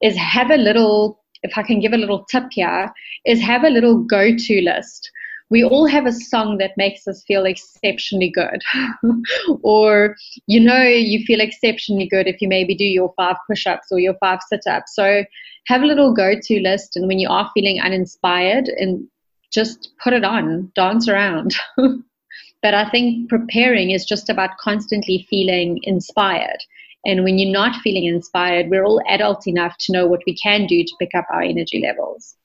is 0.02 0.16
have 0.16 0.52
a 0.52 0.58
little 0.58 1.24
if 1.44 1.58
I 1.58 1.64
can 1.64 1.80
give 1.80 1.94
a 1.94 1.98
little 1.98 2.26
tip 2.26 2.46
here, 2.52 2.92
is 3.26 3.42
have 3.42 3.64
a 3.64 3.70
little 3.70 3.98
go-to 4.04 4.62
list 4.62 5.10
we 5.50 5.64
all 5.64 5.88
have 5.88 6.06
a 6.06 6.12
song 6.12 6.58
that 6.58 6.76
makes 6.76 7.08
us 7.08 7.24
feel 7.26 7.46
exceptionally 7.46 8.30
good. 8.30 8.62
or, 9.64 10.16
you 10.46 10.60
know, 10.60 10.84
you 10.84 11.24
feel 11.26 11.40
exceptionally 11.40 12.08
good 12.08 12.28
if 12.28 12.42
you 12.42 12.48
maybe 12.48 12.76
do 12.76 12.86
your 12.86 13.14
five 13.16 13.38
push 13.48 13.66
ups 13.66 13.88
or 13.92 14.00
your 14.00 14.16
five 14.20 14.40
sit 14.48 14.68
ups. 14.68 14.94
So 14.94 15.24
have 15.68 15.82
a 15.82 15.86
little 15.86 16.14
go 16.14 16.34
to 16.42 16.60
list. 16.60 16.98
And 16.98 17.08
when 17.08 17.20
you 17.20 17.30
are 17.30 17.50
feeling 17.54 17.80
uninspired, 17.80 18.68
and 18.68 19.08
just 19.52 19.92
put 20.04 20.14
it 20.14 20.26
on, 20.26 20.72
dance 20.76 21.08
around. 21.08 21.56
but 21.78 22.74
I 22.74 22.90
think 22.90 23.30
preparing 23.30 23.92
is 23.92 24.06
just 24.06 24.30
about 24.30 24.58
constantly 24.60 25.26
feeling 25.30 25.80
inspired. 25.84 26.60
And 27.06 27.24
when 27.24 27.38
you're 27.38 27.54
not 27.54 27.82
feeling 27.82 28.04
inspired, 28.04 28.70
we're 28.70 28.84
all 28.84 29.02
adult 29.08 29.48
enough 29.48 29.78
to 29.80 29.94
know 29.94 30.08
what 30.08 30.24
we 30.28 30.36
can 30.36 30.68
do 30.68 30.84
to 30.84 30.96
pick 31.00 31.12
up 31.16 31.26
our 31.32 31.42
energy 31.42 31.82
levels 31.82 32.36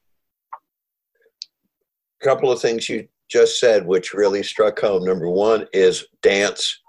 couple 2.23 2.51
of 2.51 2.61
things 2.61 2.89
you 2.89 3.09
just 3.29 3.59
said, 3.59 3.87
which 3.87 4.15
really 4.15 4.43
struck 4.43 4.79
home. 4.81 5.05
Number 5.05 5.29
one 5.29 5.67
is 5.73 6.07
dance. 6.23 6.81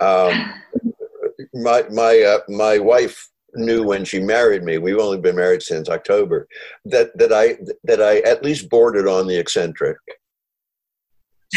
Um, 0.00 0.54
my 1.54 1.84
my 1.90 2.20
uh, 2.20 2.40
my 2.48 2.78
wife 2.78 3.28
knew 3.54 3.82
when 3.82 4.04
she 4.04 4.20
married 4.20 4.62
me. 4.62 4.78
We've 4.78 4.98
only 4.98 5.18
been 5.18 5.36
married 5.36 5.62
since 5.62 5.88
October. 5.88 6.46
That 6.84 7.16
that 7.18 7.32
I 7.32 7.58
that 7.84 8.00
I 8.00 8.18
at 8.20 8.44
least 8.44 8.70
bordered 8.70 9.08
on 9.08 9.26
the 9.26 9.38
eccentric. 9.38 9.98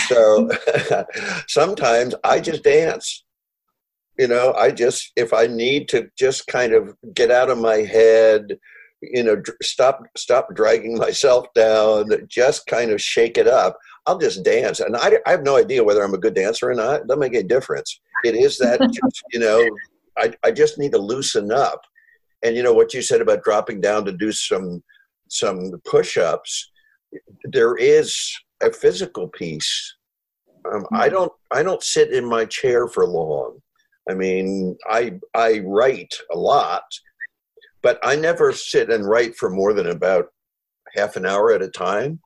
So 0.07 0.49
sometimes 1.47 2.15
I 2.23 2.39
just 2.39 2.63
dance. 2.63 3.23
You 4.17 4.27
know, 4.27 4.53
I 4.53 4.71
just 4.71 5.11
if 5.15 5.33
I 5.33 5.47
need 5.47 5.89
to 5.89 6.09
just 6.17 6.47
kind 6.47 6.73
of 6.73 6.95
get 7.13 7.31
out 7.31 7.49
of 7.49 7.57
my 7.57 7.77
head, 7.77 8.57
you 9.01 9.23
know 9.23 9.41
stop 9.61 10.03
stop 10.15 10.53
dragging 10.53 10.97
myself 10.97 11.47
down 11.53 12.09
just 12.27 12.65
kind 12.67 12.91
of 12.91 13.01
shake 13.01 13.37
it 13.37 13.47
up. 13.47 13.77
I'll 14.07 14.17
just 14.17 14.43
dance. 14.43 14.79
And 14.79 14.97
I, 14.97 15.19
I 15.27 15.31
have 15.31 15.43
no 15.43 15.57
idea 15.57 15.83
whether 15.83 16.03
i'm 16.03 16.13
a 16.13 16.19
good 16.19 16.33
dancer 16.33 16.69
or 16.69 16.73
not. 16.73 17.01
It 17.01 17.07
doesn't 17.07 17.19
make 17.19 17.35
any 17.35 17.43
difference. 17.43 17.99
It 18.23 18.35
is 18.35 18.57
that 18.57 18.79
just, 18.93 19.23
you 19.31 19.39
know 19.39 19.67
I, 20.17 20.33
I 20.43 20.51
just 20.51 20.77
need 20.77 20.91
to 20.91 20.97
loosen 20.97 21.51
up. 21.51 21.81
And 22.43 22.55
you 22.55 22.63
know 22.63 22.73
what 22.73 22.93
you 22.93 23.01
said 23.01 23.21
about 23.21 23.43
dropping 23.43 23.81
down 23.81 24.05
to 24.05 24.11
do 24.11 24.31
some 24.31 24.83
some 25.29 25.71
push-ups 25.85 26.71
there 27.43 27.75
is 27.75 28.31
a 28.61 28.71
physical 28.71 29.27
piece. 29.27 29.95
Um, 30.71 30.85
i 30.91 31.07
mm-hmm. 31.07 31.15
don't 31.15 31.31
i 31.51 31.63
don't 31.63 31.81
sit 31.81 32.13
in 32.13 32.23
my 32.23 32.45
chair 32.45 32.87
for 32.87 33.05
long. 33.05 33.59
I 34.09 34.13
mean 34.13 34.77
i 34.87 35.13
i 35.33 35.59
write 35.65 36.13
a 36.31 36.37
lot 36.37 36.83
but 37.81 37.99
I 38.03 38.15
never 38.15 38.51
sit 38.53 38.89
and 38.89 39.07
write 39.07 39.35
for 39.35 39.49
more 39.49 39.73
than 39.73 39.87
about 39.87 40.27
half 40.95 41.15
an 41.15 41.25
hour 41.25 41.51
at 41.51 41.61
a 41.61 41.69
time 41.69 42.19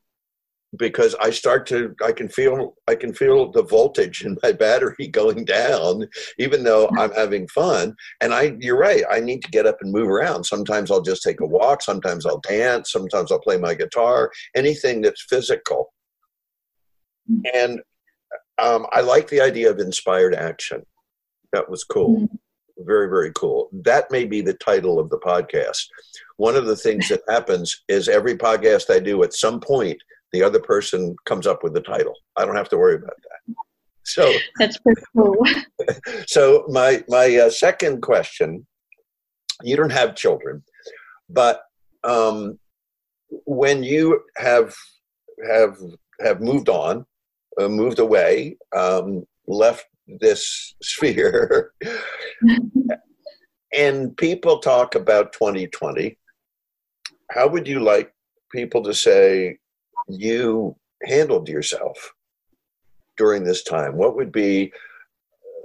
because 0.77 1.15
I 1.21 1.29
start 1.29 1.65
to 1.67 1.95
I 2.03 2.11
can 2.11 2.27
feel 2.27 2.75
I 2.87 2.95
can 2.95 3.13
feel 3.13 3.51
the 3.51 3.63
voltage 3.63 4.25
in 4.25 4.37
my 4.43 4.51
battery 4.65 5.07
going 5.07 5.45
down 5.45 6.07
even 6.37 6.63
though 6.63 6.89
I'm 6.97 7.11
having 7.11 7.47
fun. 7.47 7.95
And 8.21 8.33
I 8.33 8.55
you're 8.59 8.77
right 8.77 9.03
I 9.09 9.19
need 9.19 9.41
to 9.43 9.51
get 9.51 9.65
up 9.65 9.77
and 9.81 9.91
move 9.91 10.09
around. 10.09 10.43
Sometimes 10.43 10.91
I'll 10.91 11.01
just 11.01 11.23
take 11.23 11.39
a 11.41 11.45
walk 11.45 11.81
sometimes 11.81 12.25
I'll 12.25 12.41
dance 12.41 12.91
sometimes 12.91 13.31
I'll 13.31 13.39
play 13.39 13.57
my 13.57 13.73
guitar 13.73 14.31
anything 14.55 15.01
that's 15.01 15.25
physical. 15.29 15.93
And 17.53 17.81
um, 18.57 18.85
I 18.91 19.01
like 19.01 19.27
the 19.29 19.41
idea 19.41 19.69
of 19.69 19.79
inspired 19.79 20.35
action. 20.35 20.83
That 21.53 21.69
was 21.69 21.83
cool. 21.83 22.21
Mm-hmm 22.21 22.35
very 22.79 23.07
very 23.09 23.31
cool. 23.33 23.69
That 23.71 24.11
may 24.11 24.25
be 24.25 24.41
the 24.41 24.53
title 24.55 24.99
of 24.99 25.09
the 25.09 25.19
podcast. 25.19 25.85
One 26.37 26.55
of 26.55 26.65
the 26.65 26.75
things 26.75 27.07
that 27.09 27.21
happens 27.29 27.83
is 27.87 28.09
every 28.09 28.35
podcast 28.37 28.89
i 28.93 28.99
do 28.99 29.23
at 29.23 29.33
some 29.33 29.59
point 29.59 30.01
the 30.31 30.43
other 30.43 30.59
person 30.59 31.15
comes 31.25 31.47
up 31.47 31.63
with 31.63 31.73
the 31.73 31.81
title. 31.81 32.13
I 32.35 32.45
don't 32.45 32.57
have 32.57 32.69
to 32.69 32.77
worry 32.77 32.95
about 32.95 33.15
that. 33.15 33.55
So 34.03 34.31
that's 34.59 34.77
pretty 34.77 35.01
cool. 35.15 35.37
so 36.27 36.65
my 36.69 37.03
my 37.07 37.35
uh, 37.37 37.49
second 37.49 38.01
question 38.01 38.65
you 39.63 39.75
don't 39.75 39.91
have 39.91 40.15
children 40.15 40.63
but 41.29 41.61
um, 42.03 42.59
when 43.45 43.83
you 43.83 44.21
have 44.37 44.75
have 45.49 45.77
have 46.21 46.41
moved 46.41 46.69
on 46.69 47.05
uh, 47.59 47.67
moved 47.67 47.99
away 47.99 48.57
um, 48.75 49.25
left 49.47 49.85
this 50.07 50.75
sphere. 50.81 51.73
and 53.73 54.15
people 54.17 54.59
talk 54.59 54.95
about 54.95 55.33
2020. 55.33 56.17
How 57.31 57.47
would 57.47 57.67
you 57.67 57.79
like 57.79 58.13
people 58.51 58.83
to 58.83 58.93
say 58.93 59.57
you 60.07 60.75
handled 61.03 61.49
yourself 61.49 62.13
during 63.17 63.43
this 63.43 63.63
time? 63.63 63.97
What 63.97 64.15
would 64.15 64.31
be 64.31 64.71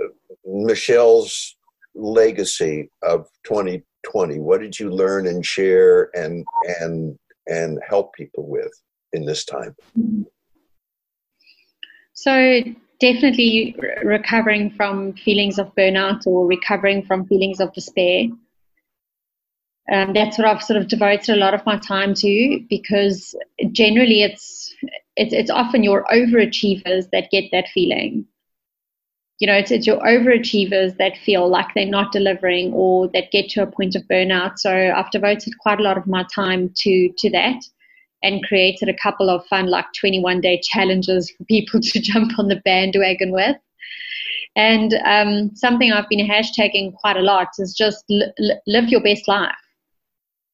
uh, 0.03 0.09
Michelle's 0.47 1.57
legacy 1.95 2.91
of 3.03 3.29
2020? 3.45 4.39
What 4.39 4.61
did 4.61 4.79
you 4.79 4.91
learn 4.91 5.27
and 5.27 5.45
share 5.45 6.11
and 6.15 6.45
and 6.81 7.19
and 7.47 7.81
help 7.89 8.15
people 8.15 8.49
with 8.49 8.73
in 9.13 9.25
this 9.25 9.45
time? 9.45 9.75
So 12.13 12.63
definitely 13.01 13.75
recovering 14.05 14.71
from 14.71 15.15
feelings 15.15 15.59
of 15.59 15.75
burnout 15.75 16.27
or 16.27 16.47
recovering 16.47 17.05
from 17.05 17.27
feelings 17.27 17.59
of 17.59 17.73
despair. 17.73 18.27
Um, 19.91 20.13
that's 20.13 20.39
what 20.39 20.47
I've 20.47 20.63
sort 20.63 20.81
of 20.81 20.89
devoted 20.89 21.31
a 21.31 21.37
lot 21.37 21.55
of 21.55 21.67
my 21.67 21.79
time 21.79 22.15
to 22.15 22.65
because 22.69 23.35
generally 23.73 24.23
it's 24.23 24.73
it's 25.17 25.35
it's 25.35 25.51
often 25.51 25.83
your 25.83 26.05
overachievers 26.13 27.11
that 27.11 27.31
get 27.31 27.45
that 27.51 27.69
feeling. 27.69 28.27
You 29.41 29.47
know, 29.47 29.55
it's, 29.55 29.71
it's 29.71 29.87
your 29.87 30.01
overachievers 30.01 30.99
that 30.99 31.17
feel 31.17 31.49
like 31.49 31.69
they're 31.75 31.87
not 31.87 32.13
delivering 32.13 32.75
or 32.75 33.09
that 33.09 33.33
get 33.33 33.49
to 33.51 33.63
a 33.63 33.67
point 33.67 33.97
of 33.97 34.03
burnout. 34.03 34.59
So 34.59 34.71
I've 34.71 35.11
devoted 35.11 35.59
quite 35.59 35.81
a 35.81 35.83
lot 35.83 35.97
of 35.97 36.07
my 36.07 36.25
time 36.33 36.71
to 36.77 37.11
to 37.19 37.31
that 37.31 37.65
and 38.23 38.45
created 38.45 38.89
a 38.89 38.97
couple 38.97 39.31
of 39.31 39.47
fun, 39.47 39.67
like 39.69 39.87
21 39.99 40.41
day 40.41 40.61
challenges 40.63 41.31
for 41.31 41.45
people 41.45 41.81
to 41.83 42.01
jump 42.01 42.39
on 42.39 42.49
the 42.49 42.61
bandwagon 42.65 43.33
with. 43.33 43.57
And 44.57 44.95
um, 45.05 45.55
something 45.55 45.93
I've 45.93 46.09
been 46.09 46.27
hashtagging 46.27 46.95
quite 46.97 47.17
a 47.17 47.23
lot 47.23 47.49
is 47.59 47.73
just 47.73 48.05
li- 48.09 48.33
live 48.67 48.89
your 48.89 49.03
best 49.03 49.29
life. 49.29 49.55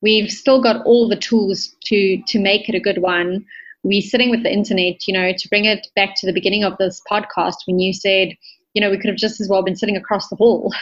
We've 0.02 0.31
still 0.31 0.62
got 0.62 0.85
all 0.85 1.09
the 1.09 1.16
tools 1.16 1.74
to 1.87 2.22
to 2.29 2.38
make 2.38 2.68
it 2.68 2.74
a 2.74 2.81
good 2.81 2.98
one. 2.98 3.44
We're 3.83 4.02
sitting 4.02 4.31
with 4.31 4.42
the 4.42 4.52
internet, 4.52 5.07
you 5.07 5.14
know, 5.14 5.33
to 5.33 5.48
bring 5.48 5.64
it 5.64 5.87
back 5.96 6.14
to 6.16 6.26
the 6.26 6.33
beginning 6.33 6.64
of 6.64 6.76
this 6.76 7.00
podcast 7.11 7.55
when 7.66 7.79
you 7.79 7.92
said, 7.92 8.35
you 8.74 8.81
know, 8.83 8.90
we 8.90 8.98
could 8.98 9.09
have 9.09 9.16
just 9.16 9.40
as 9.40 9.48
well 9.48 9.62
been 9.62 9.76
sitting 9.76 9.96
across 9.96 10.29
the 10.29 10.37
hall. 10.37 10.72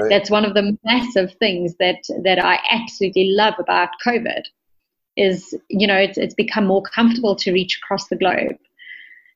Right. 0.00 0.08
That's 0.08 0.30
one 0.30 0.44
of 0.44 0.54
the 0.54 0.76
massive 0.84 1.34
things 1.34 1.76
that 1.78 2.02
that 2.24 2.44
I 2.44 2.58
absolutely 2.70 3.30
love 3.30 3.54
about 3.60 3.90
COVID 4.04 4.42
is, 5.16 5.54
you 5.68 5.86
know, 5.86 5.96
it's 5.96 6.18
it's 6.18 6.34
become 6.34 6.66
more 6.66 6.82
comfortable 6.82 7.36
to 7.36 7.52
reach 7.52 7.78
across 7.82 8.08
the 8.08 8.16
globe. 8.16 8.56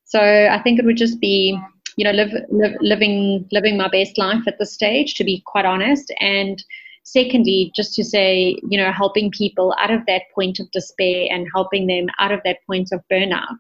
So 0.04 0.20
I 0.20 0.60
think 0.62 0.78
it 0.78 0.84
would 0.84 0.96
just 0.96 1.20
be 1.20 1.58
you 1.96 2.04
know, 2.04 2.12
live, 2.12 2.32
live, 2.50 2.76
living 2.80 3.48
living 3.50 3.76
my 3.76 3.88
best 3.88 4.18
life 4.18 4.46
at 4.46 4.58
this 4.58 4.72
stage, 4.72 5.14
to 5.14 5.24
be 5.24 5.42
quite 5.46 5.64
honest. 5.64 6.12
And 6.20 6.62
secondly, 7.04 7.72
just 7.74 7.94
to 7.94 8.04
say, 8.04 8.58
you 8.68 8.78
know, 8.78 8.92
helping 8.92 9.30
people 9.30 9.74
out 9.78 9.90
of 9.90 10.04
that 10.06 10.22
point 10.34 10.60
of 10.60 10.70
despair 10.70 11.26
and 11.30 11.48
helping 11.54 11.86
them 11.86 12.06
out 12.18 12.32
of 12.32 12.40
that 12.44 12.58
point 12.66 12.90
of 12.92 13.02
burnout 13.10 13.58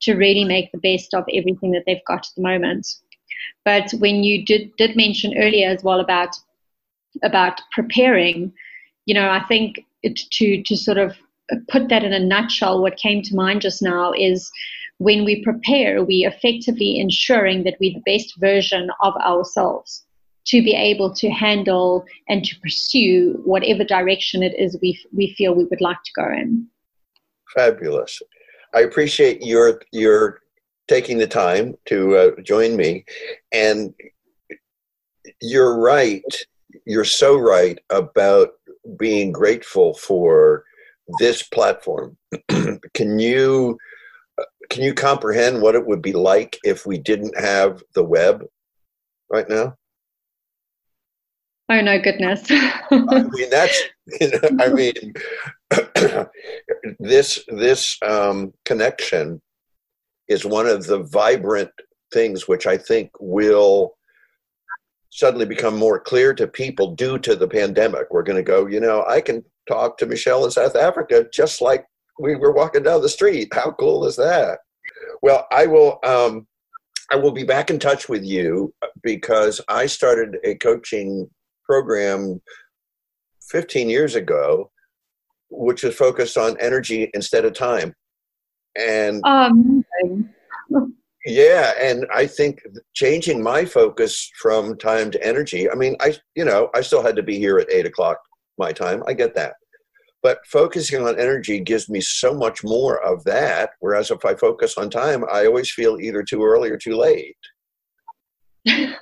to 0.00 0.14
really 0.14 0.44
make 0.44 0.70
the 0.72 0.78
best 0.78 1.14
of 1.14 1.24
everything 1.32 1.70
that 1.70 1.84
they've 1.86 2.04
got 2.06 2.26
at 2.26 2.32
the 2.36 2.42
moment. 2.42 2.86
But 3.64 3.92
when 3.98 4.24
you 4.24 4.44
did 4.44 4.74
did 4.76 4.96
mention 4.96 5.38
earlier 5.38 5.68
as 5.68 5.84
well 5.84 6.00
about 6.00 6.36
about 7.22 7.60
preparing, 7.72 8.52
you 9.06 9.14
know, 9.14 9.30
I 9.30 9.44
think 9.44 9.80
it, 10.02 10.16
to 10.32 10.62
to 10.64 10.76
sort 10.76 10.98
of 10.98 11.16
put 11.68 11.88
that 11.88 12.04
in 12.04 12.12
a 12.12 12.18
nutshell, 12.18 12.82
what 12.82 12.96
came 12.96 13.22
to 13.22 13.34
mind 13.34 13.62
just 13.62 13.82
now 13.82 14.12
is 14.12 14.50
when 14.98 15.24
we 15.24 15.42
prepare, 15.42 16.04
we 16.04 16.24
effectively 16.24 16.98
ensuring 16.98 17.64
that 17.64 17.76
we're 17.80 17.94
the 17.94 18.12
best 18.12 18.34
version 18.38 18.90
of 19.02 19.14
ourselves 19.16 20.04
to 20.46 20.62
be 20.62 20.74
able 20.74 21.12
to 21.12 21.28
handle 21.28 22.04
and 22.28 22.44
to 22.44 22.58
pursue 22.60 23.40
whatever 23.44 23.84
direction 23.84 24.42
it 24.42 24.54
is 24.58 24.78
we, 24.80 24.98
we 25.12 25.34
feel 25.36 25.54
we 25.54 25.64
would 25.64 25.80
like 25.80 26.02
to 26.04 26.12
go 26.14 26.32
in. 26.32 26.66
Fabulous. 27.54 28.22
I 28.74 28.80
appreciate 28.80 29.42
your 29.42 29.80
your 29.92 30.40
taking 30.88 31.18
the 31.18 31.26
time 31.26 31.74
to 31.86 32.16
uh, 32.16 32.40
join 32.42 32.76
me, 32.76 33.04
and 33.52 33.94
you're 35.40 35.78
right. 35.78 36.22
You're 36.84 37.04
so 37.04 37.36
right 37.36 37.78
about 37.90 38.50
being 38.98 39.32
grateful 39.32 39.94
for 39.94 40.64
this 41.18 41.42
platform. 41.42 42.16
Can 42.94 43.18
you 43.18 43.78
can 44.68 44.82
you 44.82 44.94
comprehend 44.94 45.62
what 45.62 45.74
it 45.74 45.86
would 45.86 46.02
be 46.02 46.12
like 46.12 46.58
if 46.64 46.86
we 46.86 46.98
didn't 46.98 47.38
have 47.38 47.82
the 47.94 48.04
web 48.04 48.44
right 49.30 49.48
now? 49.48 49.76
Oh 51.68 51.80
no, 51.80 52.00
goodness! 52.00 52.46
I 52.50 53.24
mean, 53.30 53.50
that's 53.50 53.80
you 54.20 54.30
know, 54.30 54.48
I 54.60 54.68
mean, 54.68 55.14
this 57.00 57.44
this 57.48 57.98
um, 58.02 58.52
connection 58.64 59.40
is 60.28 60.44
one 60.44 60.66
of 60.66 60.86
the 60.86 61.02
vibrant 61.04 61.70
things 62.12 62.46
which 62.46 62.66
I 62.66 62.76
think 62.76 63.10
will 63.18 63.96
suddenly 65.10 65.46
become 65.46 65.76
more 65.76 65.98
clear 65.98 66.34
to 66.34 66.46
people 66.46 66.94
due 66.94 67.18
to 67.18 67.34
the 67.34 67.48
pandemic. 67.48 68.08
We're 68.10 68.22
going 68.22 68.36
to 68.36 68.42
go, 68.42 68.66
you 68.66 68.80
know, 68.80 69.04
I 69.08 69.20
can 69.20 69.44
talk 69.68 69.98
to 69.98 70.06
Michelle 70.06 70.44
in 70.44 70.50
South 70.50 70.76
Africa 70.76 71.26
just 71.32 71.60
like 71.60 71.84
we 72.18 72.34
were 72.34 72.52
walking 72.52 72.82
down 72.82 73.02
the 73.02 73.08
street. 73.08 73.48
How 73.52 73.72
cool 73.72 74.06
is 74.06 74.16
that? 74.16 74.60
Well, 75.22 75.46
I 75.50 75.66
will. 75.66 75.98
Um, 76.04 76.46
I 77.10 77.16
will 77.16 77.32
be 77.32 77.44
back 77.44 77.70
in 77.70 77.78
touch 77.78 78.08
with 78.08 78.24
you 78.24 78.74
because 79.02 79.60
I 79.68 79.86
started 79.86 80.38
a 80.42 80.56
coaching 80.56 81.30
program 81.64 82.40
15 83.50 83.88
years 83.88 84.16
ago, 84.16 84.72
which 85.50 85.84
is 85.84 85.94
focused 85.94 86.36
on 86.36 86.56
energy 86.60 87.08
instead 87.14 87.44
of 87.44 87.54
time. 87.54 87.94
And 88.76 89.24
um, 89.24 89.84
yeah, 91.26 91.74
and 91.80 92.06
I 92.14 92.26
think 92.26 92.60
changing 92.94 93.42
my 93.42 93.64
focus 93.64 94.30
from 94.40 94.76
time 94.76 95.10
to 95.12 95.24
energy. 95.24 95.70
I 95.70 95.74
mean, 95.74 95.96
I 96.00 96.16
you 96.34 96.44
know 96.44 96.70
I 96.74 96.80
still 96.80 97.02
had 97.02 97.16
to 97.16 97.22
be 97.22 97.38
here 97.38 97.58
at 97.58 97.70
eight 97.70 97.86
o'clock 97.86 98.18
my 98.58 98.72
time. 98.72 99.02
I 99.06 99.12
get 99.12 99.34
that, 99.34 99.54
but 100.22 100.44
focusing 100.46 101.06
on 101.06 101.18
energy 101.20 101.60
gives 101.60 101.88
me 101.88 102.00
so 102.00 102.34
much 102.34 102.64
more 102.64 103.00
of 103.02 103.22
that. 103.24 103.70
Whereas 103.80 104.10
if 104.10 104.24
I 104.24 104.34
focus 104.34 104.76
on 104.76 104.90
time, 104.90 105.24
I 105.30 105.46
always 105.46 105.70
feel 105.70 105.98
either 106.00 106.22
too 106.22 106.44
early 106.44 106.70
or 106.70 106.76
too 106.76 106.96
late. 106.96 107.36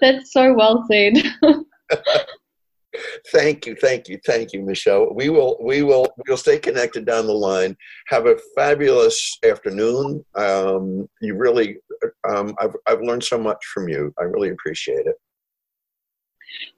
That's 0.00 0.32
so 0.32 0.52
well 0.52 0.84
said. 0.90 1.14
thank 3.32 3.66
you, 3.66 3.74
thank 3.76 4.08
you, 4.08 4.18
thank 4.26 4.52
you, 4.52 4.60
Michelle. 4.62 5.14
We 5.14 5.30
will, 5.30 5.56
we 5.62 5.82
will, 5.82 6.06
we'll 6.28 6.36
stay 6.36 6.58
connected 6.58 7.06
down 7.06 7.26
the 7.26 7.32
line. 7.32 7.76
Have 8.08 8.26
a 8.26 8.36
fabulous 8.54 9.38
afternoon. 9.44 10.24
Um, 10.34 11.08
you 11.20 11.34
really, 11.36 11.78
um, 12.28 12.54
I've, 12.60 12.76
I've 12.86 13.00
learned 13.00 13.24
so 13.24 13.38
much 13.38 13.64
from 13.72 13.88
you. 13.88 14.12
I 14.20 14.24
really 14.24 14.50
appreciate 14.50 15.06
it. 15.06 15.16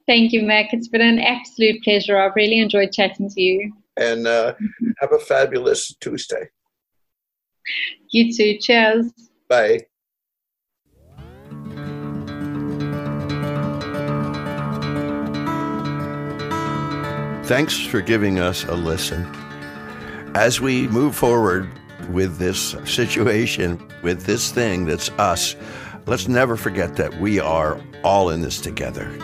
Thank 0.07 0.31
you, 0.31 0.43
Mac. 0.43 0.73
It's 0.73 0.87
been 0.87 1.01
an 1.01 1.19
absolute 1.19 1.81
pleasure. 1.83 2.17
I've 2.17 2.35
really 2.35 2.59
enjoyed 2.59 2.91
chatting 2.91 3.29
to 3.29 3.41
you. 3.41 3.73
And 3.97 4.27
uh, 4.27 4.53
have 4.99 5.13
a 5.13 5.19
fabulous 5.19 5.93
Tuesday. 5.99 6.49
You 8.11 8.33
too. 8.33 8.57
Cheers. 8.59 9.11
Bye. 9.49 9.85
Thanks 17.45 17.79
for 17.79 18.01
giving 18.01 18.39
us 18.39 18.63
a 18.63 18.73
listen. 18.73 19.23
As 20.33 20.59
we 20.59 20.87
move 20.87 21.15
forward 21.15 21.69
with 22.09 22.37
this 22.37 22.75
situation, 22.85 23.79
with 24.01 24.23
this 24.23 24.51
thing 24.51 24.85
that's 24.85 25.09
us, 25.11 25.55
let's 26.07 26.27
never 26.27 26.57
forget 26.57 26.95
that 26.95 27.19
we 27.19 27.39
are 27.39 27.79
all 28.03 28.29
in 28.31 28.41
this 28.41 28.59
together. 28.59 29.15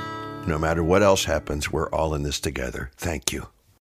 No 0.47 0.58
matter 0.58 0.84
what 0.84 1.04
else 1.04 1.25
happens, 1.25 1.71
we're 1.71 1.89
all 1.89 2.15
in 2.15 2.23
this 2.23 2.39
together. 2.39 2.89
Thank 2.97 3.32
you. 3.32 3.47